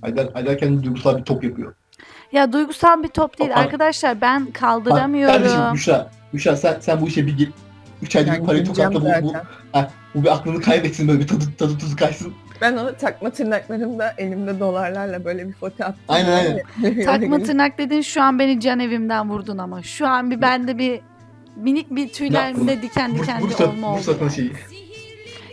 Aydar, 0.02 0.28
Aydar 0.34 0.58
kendini 0.58 0.84
duygusal 0.84 1.18
bir 1.18 1.24
top 1.24 1.44
yapıyor. 1.44 1.74
Ya 2.32 2.54
duygusal 2.54 3.04
bir 3.04 3.08
top 3.08 3.40
değil. 3.40 3.50
Bak- 3.50 3.58
Arkadaşlar 3.58 4.22
ben 4.22 4.48
Bak, 4.48 4.54
kaldıramıyorum. 4.54 5.36
kardeşim 5.36 5.74
Büşra. 5.74 6.12
Büşra 6.34 6.56
sen, 6.56 6.80
sen 6.80 7.02
bu 7.02 7.08
işe 7.08 7.28
bir 7.28 7.38
gir. 7.38 7.50
3 8.02 8.16
ayda 8.16 8.34
bir 8.34 8.46
parayı 8.46 8.64
gideceğim 8.64 8.92
tokatla 8.92 9.22
bu, 9.22 9.26
bu, 9.26 9.32
zaten. 9.32 9.46
ha, 9.72 9.92
bu 10.16 10.24
bir 10.24 10.34
aklını 10.34 10.62
kaybetsin 10.62 11.08
böyle 11.08 11.20
bir 11.20 11.28
tadı, 11.28 11.44
tadı 11.58 11.78
tuzu 11.78 11.96
kaçsın. 11.96 12.34
Ben 12.62 12.78
onu 12.78 12.96
takma 12.98 13.30
tırnaklarımda 13.30 14.14
elimde 14.18 14.60
dolarlarla 14.60 15.26
böyle 15.26 15.48
bir 15.48 15.54
foto 15.54 15.84
attım. 15.84 15.96
Aynen, 16.08 16.32
aynen. 16.82 17.04
Takma 17.06 17.40
tırnak 17.40 17.78
dedin 17.78 18.02
şu 18.02 18.22
an 18.22 18.40
beni 18.40 18.60
can 18.60 18.80
evimden 18.80 19.30
vurdun 19.30 19.58
ama. 19.58 19.84
Şu 19.84 20.08
an 20.08 20.32
bir 20.32 20.42
bende 20.42 20.78
bir 20.78 21.00
minik 21.56 21.92
bir 21.96 22.10
tüylerimde 22.10 22.82
diken 22.82 23.16
diken 23.16 23.40
bir 23.44 23.44
Bursa, 23.50 23.68
olma 23.70 23.94
oldu. 23.94 24.18
Yani. 24.22 24.32
şeyi. 24.32 24.52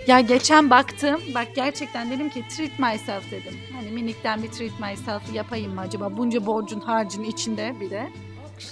Ya 0.07 0.21
geçen 0.21 0.71
baktım. 0.71 1.21
Bak 1.35 1.47
gerçekten 1.57 2.11
dedim 2.11 2.31
ki 2.31 2.45
treat 2.57 2.79
myself 2.79 3.31
dedim. 3.31 3.55
Hani 3.77 3.91
minikten 3.91 4.43
bir 4.43 4.49
treat 4.51 4.81
myself 4.81 5.35
yapayım 5.35 5.75
mı 5.75 5.81
acaba? 5.81 6.17
Bunca 6.17 6.47
borcun 6.47 6.81
harcın 6.81 7.23
içinde 7.25 7.75
bir 7.81 7.91
de. 7.91 8.09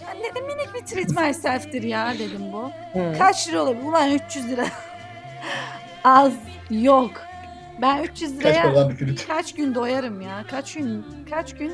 Yani 0.03 0.21
dedim 0.31 0.47
minik 0.47 0.75
bir 0.75 0.87
treat 0.87 1.27
myself'tir 1.27 1.83
ya 1.83 2.15
dedim 2.19 2.43
bu. 2.53 2.71
Hı. 2.99 3.19
Kaç 3.19 3.49
lira 3.49 3.63
olabilir? 3.63 3.85
Ulan 3.85 4.11
300 4.11 4.49
lira. 4.49 4.67
Az 6.05 6.33
yok. 6.71 7.11
Ben 7.83 8.03
300 8.03 8.33
Kaç 8.39 8.45
liraya 8.45 8.91
bir 8.91 8.97
flüt. 8.97 9.27
kaç 9.27 9.55
gün 9.55 9.75
doyarım 9.75 10.21
ya? 10.21 10.45
Kaç 10.51 10.75
gün 10.75 11.05
kaç 11.31 11.55
gün 11.57 11.73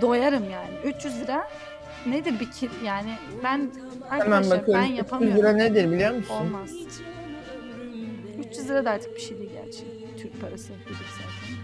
doyarım 0.00 0.50
yani? 0.50 0.94
300 0.96 1.20
lira 1.20 1.48
nedir 2.06 2.40
bir 2.40 2.50
kir 2.50 2.70
yani 2.84 3.10
ben 3.44 3.70
Hemen 4.10 4.20
arkadaşlar 4.20 4.58
bakıyorum. 4.60 4.82
ben 4.82 4.86
300 4.86 4.98
yapamıyorum. 4.98 5.38
lira 5.38 5.52
nedir 5.52 5.90
biliyor 5.90 6.14
musun? 6.14 6.34
Olmaz. 6.34 6.70
300 8.50 8.68
lira 8.68 8.84
da 8.84 8.90
artık 8.90 9.14
bir 9.16 9.20
şey 9.20 9.38
değil 9.38 9.50
gerçi. 9.64 9.84
Türk 10.22 10.40
parası 10.40 10.68
dedik 10.68 10.96
zaten. 11.12 11.56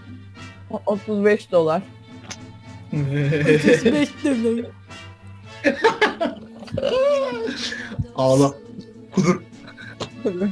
O- 0.70 0.82
35 0.92 1.52
dolar. 1.52 1.82
35 2.92 4.08
dolar. 4.24 4.66
Ağla. 8.16 8.54
Kudur. 9.14 10.48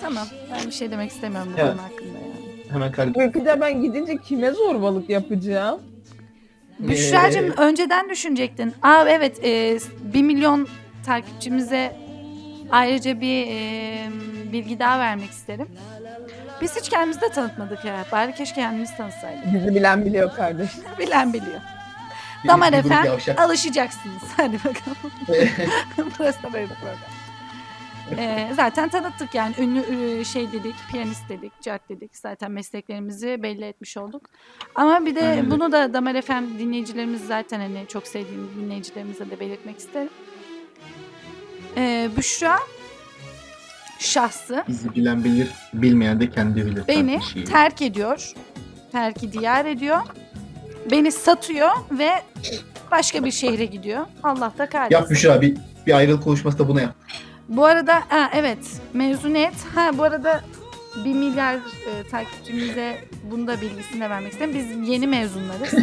Tamam. 0.00 0.26
Ben 0.52 0.66
bir 0.66 0.72
şey 0.72 0.90
demek 0.90 1.10
istemiyorum 1.10 1.52
bu 1.56 1.60
Evet. 1.60 1.70
konu 1.72 1.82
hakkında 1.82 2.18
yani. 2.18 2.70
Hemen 2.70 2.92
kardeşim. 2.92 3.28
Ülkede 3.28 3.60
ben 3.60 3.82
gidince 3.82 4.16
kime 4.16 4.50
zorbalık 4.50 5.10
yapacağım? 5.10 5.80
Büşra'cığım 6.78 7.50
önceden 7.56 8.10
düşünecektin. 8.10 8.72
Aa 8.82 9.04
evet 9.08 9.44
e, 9.44 9.78
1 10.14 10.22
milyon 10.22 10.68
takipçimize 11.08 11.96
ayrıca 12.70 13.20
bir 13.20 13.46
e, 13.46 14.08
bilgi 14.52 14.78
daha 14.78 14.98
vermek 14.98 15.30
isterim. 15.30 15.68
Biz 16.60 16.76
hiç 16.76 16.88
kendimizi 16.88 17.20
de 17.20 17.28
tanıtmadık 17.28 17.84
ya. 17.84 18.04
Bari 18.12 18.34
keşke 18.34 18.54
kendimizi 18.60 18.96
tanıtsaydık. 18.96 19.54
Bizi 19.54 19.68
bilen 19.74 20.04
biliyor 20.04 20.34
kardeş. 20.34 20.70
Bilen 20.98 21.32
biliyor. 21.32 21.60
Bir- 22.44 22.48
Damar 22.48 22.72
bir 22.72 22.76
efendim 22.78 23.10
yavşak. 23.12 23.40
alışacaksınız. 23.40 24.22
Hadi 24.36 24.56
bakalım. 24.58 25.12
Burası 26.18 26.42
da 26.42 26.52
böyle 26.52 26.64
bir 26.64 26.74
program. 26.74 26.98
Ee, 28.18 28.48
zaten 28.56 28.88
tanıttık 28.88 29.34
yani 29.34 29.54
ünlü 29.58 29.80
ü- 29.80 30.24
şey 30.24 30.52
dedik, 30.52 30.74
piyanist 30.92 31.28
dedik, 31.28 31.52
cart 31.62 31.88
dedik. 31.88 32.16
Zaten 32.16 32.50
mesleklerimizi 32.50 33.42
belli 33.42 33.64
etmiş 33.64 33.96
olduk. 33.96 34.22
Ama 34.74 35.06
bir 35.06 35.14
de 35.14 35.28
Aynen. 35.28 35.50
bunu 35.50 35.72
da 35.72 35.94
Damar 35.94 36.22
FM 36.22 36.58
dinleyicilerimiz 36.58 37.26
zaten 37.26 37.60
hani 37.60 37.84
çok 37.88 38.06
sevdiğim 38.06 38.50
dinleyicilerimize 38.56 39.30
de 39.30 39.40
belirtmek 39.40 39.78
isterim. 39.78 40.08
Ee, 41.78 42.10
Büşra 42.16 42.58
şahsı 43.98 44.64
Bizi 44.68 44.94
bilen 44.94 45.24
bilir, 45.24 45.48
bilmeyen 45.74 46.20
de 46.20 46.30
kendi 46.30 46.66
bilir. 46.66 46.82
beni 46.88 47.18
kardeşim. 47.20 47.44
terk 47.44 47.82
ediyor. 47.82 48.32
Terki 48.92 49.32
diyar 49.32 49.64
ediyor. 49.64 49.98
Beni 50.90 51.12
satıyor 51.12 51.70
ve 51.90 52.10
başka 52.90 53.24
bir 53.24 53.30
şehre 53.30 53.64
gidiyor. 53.64 54.06
Allah 54.22 54.52
da 54.58 54.68
kahretsin. 54.68 54.94
Yap 54.96 55.10
Büşra 55.10 55.40
bir, 55.40 55.56
bir 55.86 55.92
ayrılık 55.92 56.24
konuşması 56.24 56.58
da 56.58 56.68
buna 56.68 56.80
yap. 56.80 56.94
Bu 57.48 57.64
arada 57.64 57.94
ha, 58.08 58.30
evet 58.34 58.58
mezuniyet. 58.94 59.54
Ha 59.74 59.90
bu 59.98 60.02
arada 60.02 60.40
1 61.04 61.12
milyar 61.14 61.54
e, 61.54 62.08
takipçimize 62.10 62.98
bunu 63.30 63.46
da 63.46 63.60
bilgisini 63.60 64.00
de 64.00 64.10
vermek 64.10 64.32
istedim. 64.32 64.54
Biz 64.54 64.88
yeni 64.88 65.06
mezunlarız. 65.06 65.74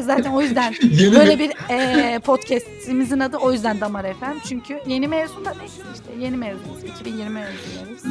Zaten 0.00 0.30
o 0.30 0.42
yüzden 0.42 0.74
Yeni 0.82 1.14
böyle 1.14 1.38
bir 1.38 1.52
e, 1.70 2.18
podcastimizin 2.18 3.20
adı 3.20 3.36
o 3.36 3.52
yüzden 3.52 3.80
Damar 3.80 4.14
FM. 4.14 4.48
Çünkü 4.48 4.80
yeni 4.86 5.08
mezun 5.08 5.44
da 5.44 5.54
değiliz 5.54 5.86
işte. 5.94 6.10
Yeni 6.18 6.36
mezunuz. 6.36 6.84
2020 6.84 7.30
mezunlarıyız. 7.30 8.04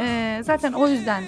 E, 0.00 0.40
zaten 0.44 0.72
o 0.72 0.88
yüzden 0.88 1.24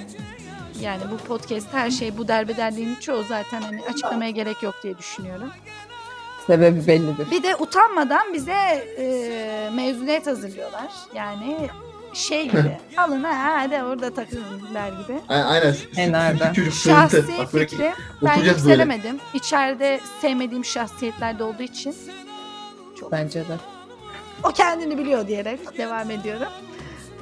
yani 0.81 1.03
bu 1.13 1.17
podcast 1.17 1.73
her 1.73 1.91
şey 1.91 2.19
bu 2.19 2.29
derbederliğin 2.29 2.95
çoğu 2.95 3.23
zaten 3.23 3.63
hani 3.63 3.83
açıklamaya 3.83 4.31
gerek 4.31 4.63
yok 4.63 4.75
diye 4.83 4.99
düşünüyorum. 4.99 5.51
Sebebi 6.47 6.87
bellidir. 6.87 7.31
Bir 7.31 7.43
de 7.43 7.57
utanmadan 7.57 8.33
bize 8.33 8.85
e, 8.99 9.71
mezuniyet 9.75 10.27
hazırlıyorlar. 10.27 10.93
Yani 11.15 11.57
şey 12.15 12.49
gibi 12.49 12.79
alın 12.97 13.25
ha 13.25 13.55
hadi 13.59 13.83
orada 13.83 14.15
takılın 14.15 14.63
der 14.75 14.89
gibi. 14.89 15.19
A- 15.29 15.35
Aynen. 15.35 15.75
E, 15.97 16.13
nerede? 16.13 16.53
Çocuk 16.57 16.75
Şahsi 16.75 17.17
sığıntı. 17.17 17.39
Bak 17.39 17.53
böyle 17.55 17.67
fikri 17.67 17.85
ben 17.85 17.93
oturacağız 18.31 18.47
böyle. 18.47 18.51
yükselemedim. 18.51 19.21
İçeride 19.35 20.01
sevmediğim 20.21 20.65
şahsiyetlerde 20.65 21.45
olduğu 21.45 21.63
için 21.63 21.97
çok 23.01 23.13
Bence 23.13 23.41
de. 23.41 23.57
o 24.43 24.49
kendini 24.49 24.99
biliyor 24.99 25.29
diyerek 25.29 25.79
devam 25.79 26.11
ediyorum. 26.11 26.49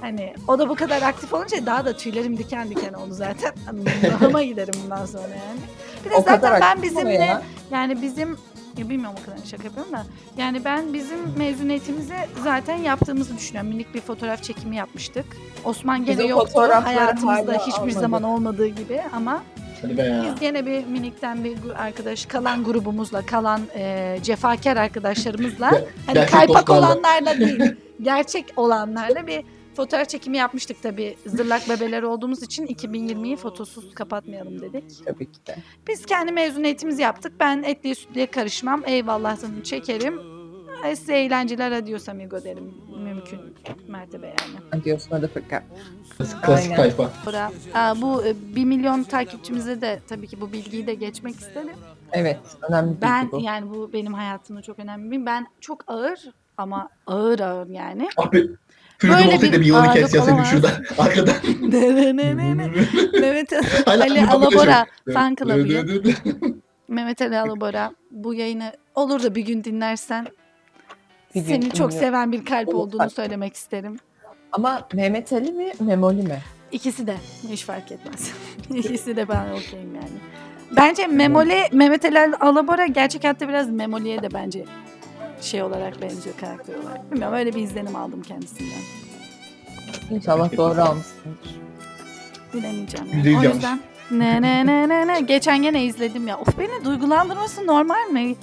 Hani 0.00 0.34
o 0.48 0.58
da 0.58 0.68
bu 0.68 0.74
kadar 0.74 1.02
aktif 1.02 1.34
olunca 1.34 1.66
daha 1.66 1.84
da 1.84 1.96
tüylerim 1.96 2.38
diken 2.38 2.70
diken 2.70 2.92
oldu 2.92 3.14
zaten. 3.14 3.52
Allah'ıma 4.20 4.42
giderim 4.42 4.74
bundan 4.84 5.06
sonra 5.06 5.22
yani. 5.28 5.60
Bir 6.04 6.10
de 6.10 6.14
zaten 6.16 6.52
ben 6.54 6.60
aktif 6.60 6.82
bizimle 6.82 7.12
ya. 7.14 7.42
yani 7.70 8.02
bizim 8.02 8.38
ya 8.78 8.88
bilmiyorum 8.88 9.16
o 9.22 9.24
kadar 9.26 9.46
şaka 9.46 9.64
yapıyorum 9.64 9.92
da 9.92 10.06
yani 10.36 10.64
ben 10.64 10.94
bizim 10.94 11.18
mezuniyetimizi 11.38 12.14
zaten 12.44 12.76
yaptığımızı 12.76 13.36
düşünüyorum. 13.36 13.70
Minik 13.70 13.94
bir 13.94 14.00
fotoğraf 14.00 14.42
çekimi 14.42 14.76
yapmıştık. 14.76 15.26
Osman 15.64 16.04
gene 16.04 16.24
yoktu 16.24 16.60
hayatımızda 16.84 17.52
hiçbir 17.52 17.78
almadık. 17.78 17.92
zaman 18.00 18.22
olmadığı 18.22 18.66
gibi 18.66 19.00
ama 19.12 19.42
biz 20.24 20.40
gene 20.40 20.66
bir 20.66 20.86
minikten 20.86 21.44
bir 21.44 21.58
arkadaş 21.78 22.26
kalan 22.26 22.64
grubumuzla 22.64 23.26
kalan 23.26 23.60
e, 23.74 24.18
cefakar 24.22 24.76
arkadaşlarımızla 24.76 25.72
hani 26.06 26.26
kaypak 26.26 26.66
dostlarla. 26.66 26.86
olanlarla 26.86 27.40
değil 27.40 27.74
gerçek 28.02 28.46
olanlarla 28.56 29.26
bir 29.26 29.44
fotoğraf 29.76 30.08
çekimi 30.08 30.36
yapmıştık 30.36 30.82
tabii 30.82 31.16
zırlak 31.26 31.68
bebeler 31.68 32.02
olduğumuz 32.02 32.42
için 32.42 32.66
2020'yi 32.66 33.36
fotosuz 33.36 33.94
kapatmayalım 33.94 34.60
dedik. 34.60 34.84
Tabii 35.06 35.32
ki 35.32 35.46
de. 35.46 35.56
Biz 35.88 36.06
kendi 36.06 36.32
mezuniyetimizi 36.32 37.02
yaptık. 37.02 37.32
Ben 37.40 37.62
etliye 37.62 37.94
sütlüye 37.94 38.26
karışmam. 38.26 38.82
Eyvallahını 38.86 39.62
çekerim. 39.62 40.20
Ay, 40.84 40.96
Size 40.96 41.14
eğlenceler 41.18 41.72
adios 41.72 42.08
amigo 42.08 42.44
derim. 42.44 42.74
Mümkün 43.04 43.40
mertebe 43.88 44.26
yani. 44.26 44.80
Adios 44.82 45.10
motherfucker. 45.10 45.62
Klasik, 46.18 46.42
klasik 46.42 46.72
Aynen. 46.72 46.76
tayfa. 46.76 47.10
Aa, 47.74 48.00
bu 48.02 48.24
e, 48.24 48.34
1 48.56 48.64
milyon 48.64 49.02
takipçimize 49.02 49.80
de 49.80 50.00
tabii 50.08 50.26
ki 50.26 50.40
bu 50.40 50.52
bilgiyi 50.52 50.86
de 50.86 50.94
geçmek 50.94 51.34
isterim. 51.34 51.76
Evet. 52.12 52.38
Önemli 52.68 52.96
bir 52.96 53.00
Ben 53.02 53.22
bilgi 53.26 53.32
bu. 53.32 53.40
yani 53.40 53.70
bu 53.70 53.92
benim 53.92 54.14
hayatımda 54.14 54.62
çok 54.62 54.78
önemli 54.78 55.10
bir 55.10 55.26
Ben 55.26 55.46
çok 55.60 55.84
ağır 55.86 56.20
ama 56.56 56.88
ağır 57.06 57.40
ağır 57.40 57.68
yani. 57.68 58.08
Abi 58.16 58.50
Böyle 59.02 59.34
olsaydı 59.34 59.60
bir 59.60 59.74
ağırlık 59.74 59.92
kes 59.94 60.14
ya 60.14 60.44
şurada. 60.44 60.70
Arkadan. 60.98 61.34
Mehmet 63.20 63.52
Ali 63.86 64.26
Alabora 64.26 64.86
fan 65.14 65.34
club'ıyım. 65.34 66.02
Mehmet 66.88 67.22
Ali 67.22 67.38
Alabora 67.38 67.92
bu 68.10 68.34
yayını 68.34 68.72
olur 68.94 69.22
da 69.22 69.34
bir 69.34 69.40
gün 69.46 69.64
dinlersen 69.64 70.26
Bir 71.34 71.40
gün 71.40 71.46
seni 71.48 71.62
çok 71.62 71.72
dinliyorum. 71.72 71.90
seven 71.98 72.32
bir 72.32 72.44
kalp 72.44 72.74
olduğunu 72.74 73.10
söylemek 73.10 73.54
isterim. 73.54 73.96
Ama 74.52 74.88
Mehmet 74.92 75.32
Ali 75.32 75.52
mi, 75.52 75.72
Memoli 75.80 76.22
mi? 76.22 76.38
İkisi 76.72 77.06
de 77.06 77.14
hiç 77.48 77.64
fark 77.64 77.92
etmez. 77.92 78.32
İkisi 78.74 79.16
de 79.16 79.28
ben 79.28 79.50
okeyim 79.50 79.94
yani. 79.94 80.18
Bence 80.76 81.06
Memoli, 81.06 81.62
Mehmet 81.72 82.04
Ali 82.04 82.36
Alabora 82.36 82.86
gerçek 82.86 83.24
hayatta 83.24 83.48
biraz 83.48 83.70
Memoli'ye 83.70 84.22
de 84.22 84.28
bence 84.34 84.64
şey 85.42 85.62
olarak 85.62 86.02
benziyor 86.02 86.36
karakter 86.40 86.74
olarak. 86.74 87.12
Bilmiyorum 87.12 87.36
öyle 87.38 87.54
bir 87.54 87.62
izlenim 87.62 87.96
aldım 87.96 88.22
kendisinden. 88.22 88.82
İnşallah 90.10 90.56
doğru 90.56 90.80
almışsındır. 90.82 91.60
Bilemeyeceğim. 92.54 93.06
Yüzde 93.12 93.16
Yani. 93.16 93.28
yüz 93.28 93.38
O 93.38 93.42
yanlış. 93.42 93.54
yüzden 93.54 93.80
ne 94.10 94.42
ne 94.42 94.66
ne 94.66 94.88
ne 94.88 95.06
ne 95.06 95.20
geçen 95.20 95.62
gene 95.62 95.84
izledim 95.84 96.28
ya. 96.28 96.38
Of 96.38 96.58
beni 96.58 96.84
duygulandırması 96.84 97.66
normal 97.66 98.10
mi? 98.10 98.34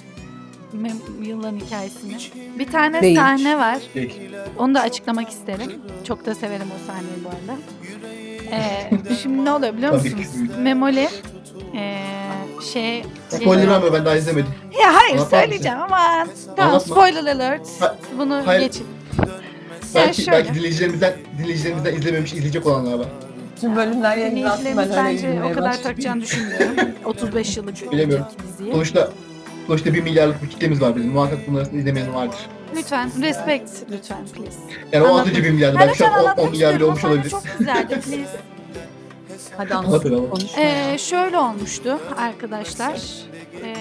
mem- 0.74 1.24
yılların 1.26 1.56
hikayesini. 1.56 2.16
Bir 2.58 2.66
tane 2.66 3.02
Değil. 3.02 3.16
sahne 3.16 3.58
var. 3.58 3.78
Değil. 3.94 4.20
Onu 4.58 4.74
da 4.74 4.80
açıklamak 4.80 5.28
isterim. 5.30 5.72
Çok 6.04 6.26
da 6.26 6.34
severim 6.34 6.66
o 6.76 6.86
sahneyi 6.86 7.24
bu 7.24 7.28
arada. 7.28 7.58
Ee, 8.52 8.90
şimdi 9.22 9.44
ne 9.44 9.52
oluyor 9.52 9.76
biliyor 9.76 9.98
Tabii 9.98 10.14
musunuz? 10.14 10.32
ki. 10.54 10.60
Memoli 10.60 11.08
ee, 11.76 12.02
şey 12.62 13.04
Spoiler 13.28 13.68
verme 13.68 13.92
ben 13.92 14.04
daha 14.04 14.16
izlemedim. 14.16 14.50
ya 14.82 14.94
hayır 14.94 15.12
Anlatmaz 15.18 15.40
söyleyeceğim 15.40 15.78
aman. 15.78 16.28
Tamam 16.56 16.70
Anlatma. 16.74 16.94
spoiler 16.94 17.22
alert. 17.34 17.68
Ha- 17.80 17.96
Bunu 18.18 18.42
hayır. 18.46 18.60
geçin. 18.60 18.86
Belki, 19.94 20.22
şöyle. 20.22 20.32
belki 20.38 20.54
dinleyicilerimizden, 20.54 21.12
dinleyicilerimizden 21.38 21.94
izlememiş, 21.94 22.32
izleyecek 22.32 22.66
olanlar 22.66 22.98
var. 22.98 23.06
Tüm 23.60 23.76
bölümler 23.76 24.16
yayınlansın 24.16 24.64
ben 24.66 24.78
öyle 24.78 24.96
bence 24.96 25.40
o 25.50 25.52
kadar 25.54 25.82
takacağını 25.82 26.20
düşünmüyorum. 26.22 26.76
35 27.04 27.56
yıllık 27.56 27.92
Bilemiyorum. 27.92 28.26
diziyi. 28.48 28.72
Sonuçta 28.72 29.08
sonuçta 29.66 29.94
bir 29.94 30.02
milyarlık 30.02 30.42
bir 30.42 30.48
kitlemiz 30.50 30.80
var 30.80 30.96
bizim. 30.96 31.10
Muhakkak 31.12 31.38
bunun 31.48 31.58
arasında 31.58 31.76
izlemeyen 31.78 32.14
vardır. 32.14 32.38
Lütfen 32.76 33.10
respect 33.22 33.70
lütfen 33.92 34.18
please. 34.36 34.58
Yani 34.92 35.06
o 35.06 35.18
az 35.18 35.26
önce 35.28 35.44
bir 35.44 35.50
milyardı. 35.50 35.78
Ben 35.78 35.86
Belki 35.86 35.98
şu 35.98 36.06
an 36.06 36.12
10, 36.12 36.16
anlatmak 36.18 36.44
10 36.46 36.50
milyar 36.50 36.74
bile 36.76 36.84
olmuş 36.84 37.04
olabilir. 37.04 37.30
çok 37.30 37.42
güzeldi 37.58 37.88
please. 38.04 38.40
Hadi 39.56 39.74
anlat. 39.74 40.06
Ee, 40.58 40.98
şöyle 40.98 41.38
olmuştu 41.38 41.98
arkadaşlar. 42.18 43.00
Ee, 43.64 43.74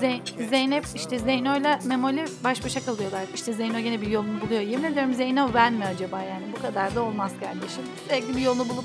Ze- 0.00 0.48
Zeynep 0.48 0.84
işte 0.94 1.18
Zeyno 1.18 1.56
ile 1.56 1.78
Memoli 1.84 2.24
baş 2.44 2.64
başa 2.64 2.84
kalıyorlar. 2.84 3.22
İşte 3.34 3.52
Zeyno 3.52 3.78
gene 3.80 4.00
bir 4.00 4.06
yolunu 4.06 4.40
buluyor. 4.40 4.60
Yemin 4.60 4.84
ediyorum 4.84 5.14
Zeyno 5.14 5.48
ben 5.54 5.72
mi 5.72 5.84
acaba 5.84 6.22
yani? 6.22 6.44
Bu 6.58 6.62
kadar 6.62 6.94
da 6.94 7.02
olmaz 7.02 7.32
kardeşim. 7.40 7.82
Sürekli 8.08 8.36
bir 8.36 8.42
yolunu 8.42 8.68
bulup 8.68 8.84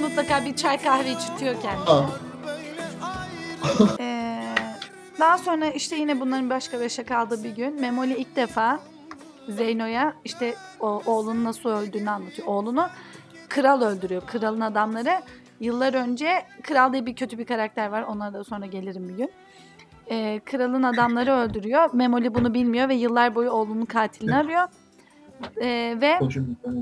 mutlaka 0.00 0.44
bir 0.44 0.56
çay 0.56 0.82
kahve 0.82 1.10
içirtiyor 1.12 1.54
kendine. 1.62 2.06
Ee, 4.00 4.42
daha 5.20 5.38
sonra 5.38 5.66
işte 5.66 5.96
yine 5.96 6.20
bunların 6.20 6.50
başka 6.50 6.80
başa 6.80 7.04
kaldığı 7.04 7.44
bir 7.44 7.50
gün 7.50 7.80
Memoli 7.80 8.16
ilk 8.16 8.36
defa 8.36 8.80
Zeyno'ya 9.48 10.14
işte 10.24 10.54
o 10.80 11.02
oğlunun 11.06 11.44
nasıl 11.44 11.68
öldüğünü 11.68 12.10
anlatıyor. 12.10 12.48
Oğlunu 12.48 12.88
kral 13.54 13.82
öldürüyor. 13.82 14.22
Kralın 14.26 14.60
adamları 14.60 15.22
yıllar 15.60 15.94
önce 15.94 16.42
kral 16.62 16.92
diye 16.92 17.06
bir 17.06 17.16
kötü 17.16 17.38
bir 17.38 17.44
karakter 17.44 17.88
var. 17.88 18.02
Ona 18.02 18.32
da 18.32 18.44
sonra 18.44 18.66
gelirim 18.66 19.08
bir 19.08 19.16
gün. 19.16 19.30
Ee, 20.10 20.40
kralın 20.44 20.82
adamları 20.82 21.32
öldürüyor. 21.32 21.90
Memoli 21.92 22.34
bunu 22.34 22.54
bilmiyor 22.54 22.88
ve 22.88 22.94
yıllar 22.94 23.34
boyu 23.34 23.50
oğlunun 23.50 23.84
katilini 23.84 24.34
arıyor. 24.34 24.68
Ee, 25.62 25.96
ve 26.00 26.18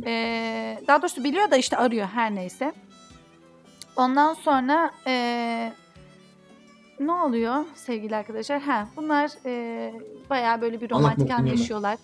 ee, 0.07 0.79
daha 0.87 1.03
doğrusu 1.03 1.25
biliyor 1.25 1.51
da 1.51 1.57
işte 1.57 1.77
arıyor 1.77 2.07
her 2.07 2.35
neyse. 2.35 2.73
Ondan 3.97 4.35
sonra 4.35 4.91
ee, 5.07 5.73
ne 7.01 7.13
oluyor 7.13 7.65
sevgili 7.75 8.17
arkadaşlar? 8.17 8.61
Ha, 8.61 8.89
bunlar 8.97 9.31
ee, 9.47 9.95
bayağı 10.31 10.61
böyle 10.61 10.81
bir 10.81 10.91
romantik 10.91 11.31
an 11.31 11.47
yaşıyorlar. 11.47 11.99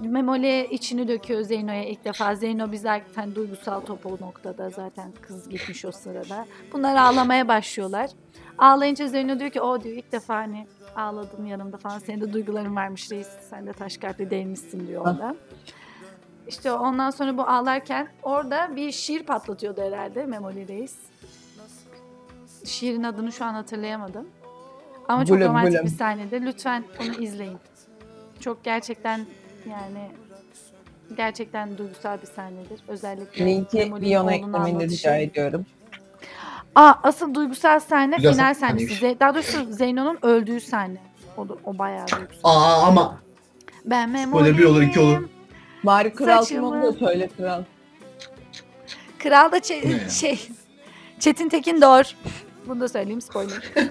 Memoli 0.00 0.66
içini 0.70 1.08
döküyor 1.08 1.42
Zeyno'ya 1.42 1.84
ilk 1.84 2.04
defa. 2.04 2.34
Zeyno 2.34 2.72
bir 2.72 2.76
zaten 2.76 3.34
duygusal 3.34 3.80
top 3.80 4.06
o 4.06 4.10
noktada 4.20 4.70
zaten 4.70 5.12
kız 5.22 5.48
gitmiş 5.48 5.84
o 5.84 5.92
sırada. 5.92 6.46
Bunlar 6.72 6.96
ağlamaya 6.96 7.48
başlıyorlar. 7.48 8.10
Ağlayınca 8.58 9.06
Zeyno 9.06 9.38
diyor 9.38 9.50
ki 9.50 9.60
o 9.60 9.82
diyor 9.82 9.96
ilk 9.96 10.12
defa 10.12 10.34
hani 10.36 10.66
ağladın 10.96 11.44
yanımda 11.46 11.76
falan. 11.76 11.98
Senin 11.98 12.20
de 12.20 12.32
duyguların 12.32 12.76
varmış 12.76 13.10
reis. 13.12 13.28
Sen 13.50 13.66
de 13.66 13.72
taş 13.72 13.96
kalpli 13.96 14.30
değilmişsin 14.30 14.88
diyor 14.88 15.00
orada. 15.02 15.36
İşte 16.48 16.72
ondan 16.72 17.10
sonra 17.10 17.38
bu 17.38 17.42
ağlarken 17.42 18.08
orada 18.22 18.76
bir 18.76 18.92
şiir 18.92 19.22
patlatıyordu 19.22 19.80
herhalde 19.82 20.26
Memoli 20.26 20.68
Reis. 20.68 20.96
Şiirin 22.64 23.02
adını 23.02 23.32
şu 23.32 23.44
an 23.44 23.54
hatırlayamadım. 23.54 24.28
Ama 25.08 25.24
çok 25.26 25.36
Bülüm, 25.36 25.48
romantik 25.48 25.72
bülüm. 25.72 25.84
bir 25.84 25.90
sahnede. 25.90 26.42
Lütfen 26.42 26.84
onu 27.00 27.22
izleyin. 27.24 27.58
Çok 28.40 28.64
gerçekten 28.64 29.20
yani 29.70 30.10
gerçekten 31.16 31.78
duygusal 31.78 32.20
bir 32.22 32.26
sahnedir. 32.26 32.80
Özellikle 32.88 33.46
Linki 33.46 33.76
Memoli'nin 33.78 34.08
Biyon'a 34.08 34.22
oğlunu 34.24 34.34
eklemeni 34.34 34.56
anlatışı. 34.76 34.88
rica 35.08 35.16
ediyorum. 35.16 35.66
Aa, 36.74 36.94
asıl 37.02 37.34
duygusal 37.34 37.80
sahne 37.80 38.16
Güzel 38.16 38.32
final 38.32 38.54
sahnesi. 38.54 39.06
Ze- 39.06 39.20
Daha 39.20 39.34
doğrusu 39.34 39.72
Zeyno'nun 39.72 40.18
öldüğü 40.22 40.60
sahne. 40.60 40.98
O, 41.36 41.48
da, 41.48 41.54
o 41.64 41.78
bayağı 41.78 42.06
duygusal. 42.08 42.40
Aa 42.50 42.82
ama 42.86 43.18
Ben 43.84 44.10
Memoli'yim. 44.10 44.54
Spoiler 44.54 44.58
bir 44.58 44.64
olur, 44.64 44.82
iki 44.82 45.00
olur. 45.00 45.28
Bari 45.84 46.14
kral 46.14 46.42
Saçımı- 46.42 46.66
onu 46.66 46.82
da 46.82 46.92
söyle 46.92 47.28
kral. 47.36 47.62
Kral 49.18 49.52
da 49.52 49.58
Çe- 49.58 49.88
Ne 49.88 49.92
ya? 50.02 50.08
şey 50.08 50.48
Çetin 51.18 51.48
Tekin 51.48 51.80
Doğru. 51.80 52.02
Bunu 52.66 52.80
da 52.80 52.88
söyleyeyim 52.88 53.20
spoiler. 53.20 53.62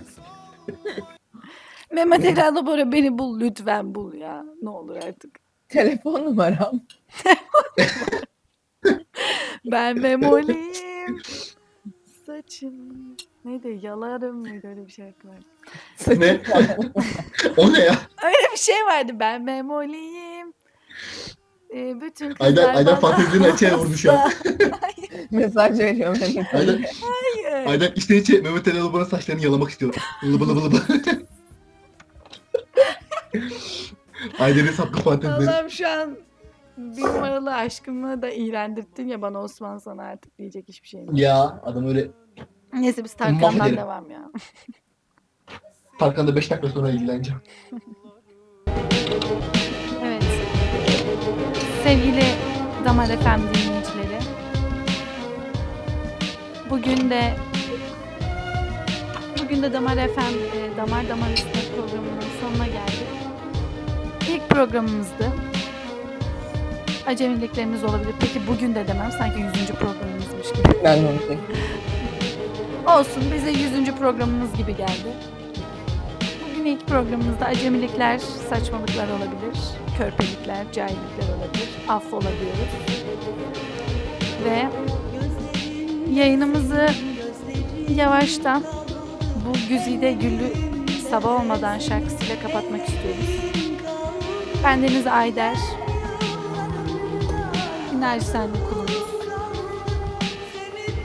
Mehmet 1.92 2.26
Ali 2.26 2.44
Alabora 2.44 2.92
beni 2.92 3.18
bul 3.18 3.40
lütfen 3.40 3.96
bul 3.96 4.14
ya. 4.14 4.46
Ne 4.62 4.70
olur 4.70 4.96
artık. 4.96 5.40
Telefon 5.70 6.26
numaram. 6.26 6.80
Ben 9.66 10.00
Memoli'yim. 10.00 11.22
Saçım. 12.26 12.74
Neydi? 13.46 13.80
Yalarım 13.82 14.36
mıydı? 14.36 14.68
Öyle 14.68 14.86
bir 14.86 14.92
şey 14.92 15.06
var. 15.06 15.38
ne? 16.18 16.42
o 17.58 17.74
ne 17.74 17.80
ya? 17.80 17.96
Öyle 18.24 18.52
bir 18.54 18.58
şey 18.58 18.76
vardı. 18.86 19.12
Ben 19.20 19.42
Memoli'yim. 19.42 20.54
Ee, 21.74 22.02
bütün 22.02 22.30
kızlar 22.30 22.46
Aydan, 22.46 22.76
Aydan 22.76 22.86
bana 22.86 23.00
fantezini 23.00 23.48
açığa 23.48 23.78
vurdu 23.80 23.98
şu 23.98 24.12
an. 24.12 24.32
Mesaj 25.32 25.80
veriyorum. 25.80 26.22
Aydan, 26.54 26.84
Hayır. 27.02 27.68
Aydan 27.68 27.92
içten 27.96 28.16
içe 28.16 28.42
Mehmet 28.42 28.68
Ali 28.68 28.80
Alıba'nın 28.80 29.04
saçlarını 29.06 29.44
yalamak 29.44 29.70
istiyor. 29.70 29.94
Lıbı 30.24 30.50
lıbı 30.50 30.66
lıbı. 30.66 30.82
Aydan'ın 34.40 34.72
saplı 34.72 35.00
fantezileri. 35.02 35.50
Allah'ım 35.50 35.70
şu 35.70 35.90
an 35.90 36.18
bir 36.78 37.02
numaralı 37.02 37.56
aşkımı 37.56 38.22
da 38.22 38.30
iğrendirttin 38.30 39.08
ya 39.08 39.22
bana 39.22 39.42
Osman 39.42 39.78
sana 39.78 40.04
artık 40.04 40.38
diyecek 40.38 40.68
hiçbir 40.68 40.88
şeyim 40.88 41.08
yok. 41.08 41.18
Ya 41.20 41.62
adam 41.64 41.88
öyle 41.88 42.08
Neyse 42.74 43.04
biz 43.04 43.14
Tarkan'dan 43.14 43.56
Mahvederim. 43.58 43.78
devam 43.78 44.10
ya. 44.12 44.32
Tarkan'da 46.00 46.36
5 46.36 46.52
dakika 46.52 46.70
sonra 46.70 46.90
ilgileneceğim. 46.90 47.42
Evet. 50.04 50.24
Sevgili 51.84 52.24
Damar 52.86 53.06
FM 53.08 53.40
dinleyicileri. 53.40 54.20
Bugün 56.70 57.10
de 57.10 57.34
Bugün 59.44 59.62
de 59.64 59.74
Damar 59.74 59.96
FM 59.96 60.58
e, 60.58 60.78
Damar 60.78 61.10
Damar 61.10 61.30
Üstüne 61.30 61.76
programının 61.76 62.22
sonuna 62.42 62.68
geldik. 62.68 62.89
İlk 64.30 64.50
programımızdı. 64.50 65.32
Acemiliklerimiz 67.08 67.84
olabilir. 67.84 68.14
Peki 68.20 68.48
bugün 68.48 68.76
de 68.76 68.88
demem. 68.88 69.12
Sanki 69.12 69.40
100. 69.40 69.68
programımızmış 69.68 70.48
gibi. 70.54 70.84
Ben 70.84 70.98
de 71.02 71.08
onu. 71.08 73.00
Olsun 73.00 73.24
bize 73.36 73.50
100. 73.52 73.92
programımız 73.92 74.54
gibi 74.58 74.78
geldi. 74.78 75.14
Bugün 76.50 76.66
ilk 76.66 76.88
programımızda 76.88 77.46
acemilikler, 77.46 78.18
saçmalıklar 78.50 79.08
olabilir. 79.08 79.60
Körpelikler, 79.98 80.72
cahillikler 80.74 81.36
olabilir. 81.38 81.70
Affola 81.88 82.22
diyoruz. 82.22 82.74
Ve 84.46 84.68
yayınımızı 86.14 86.88
yavaştan 87.96 88.64
bu 89.46 89.70
güzide 89.70 90.12
güllü 90.12 90.54
sabah 91.10 91.42
olmadan 91.42 91.80
şarkısıyla 91.80 92.40
kapatmak 92.42 92.90
istiyoruz. 92.90 93.49
Bendeniz 94.64 95.08
Ayder. 95.08 95.58
Enerji 97.96 98.26
Senli 98.26 98.58
kulumuz. 98.70 99.04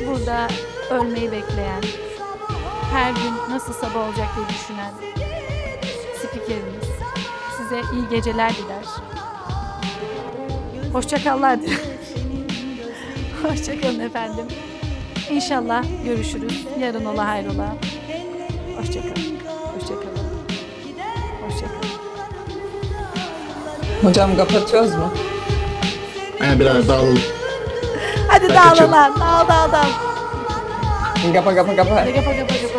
Burada 0.06 0.48
ölmeyi 0.90 1.32
bekleyen, 1.32 1.82
her 2.92 3.10
gün 3.10 3.54
nasıl 3.54 3.72
sabah 3.72 4.08
olacak 4.08 4.28
diye 4.36 4.48
düşünen 4.48 4.92
spikerimiz 6.18 6.84
size 7.58 7.80
iyi 7.94 8.08
geceler 8.10 8.52
diler. 8.54 8.84
Hoşçakallar 10.92 11.62
diler. 11.62 11.78
Hoşçakalın 13.42 14.00
efendim. 14.00 14.46
İnşallah 15.30 15.84
görüşürüz. 16.04 16.66
Yarın 16.80 17.04
ola 17.04 17.28
hayrola. 17.28 17.76
Hoşçakalın. 18.78 19.43
Hocam 24.04 24.36
kapatıyoruz 24.36 24.94
mu? 24.94 25.12
Aynen 26.40 26.60
beraber 26.60 26.88
dağılalım. 26.88 27.18
Hadi 28.28 28.48
Ben 28.48 28.54
dağıl 28.56 28.68
kaçıyorum. 28.68 28.92
lan. 28.92 29.14
Dağıl 29.20 29.48
dağıl 29.48 29.72
dağıl. 29.72 29.88
Kapa 31.34 31.54
kapa 31.54 31.76
kapa. 31.76 31.96
Hadi 31.96 32.14
kapa 32.14 32.30
kapa 32.36 32.54
kapa. 32.54 32.73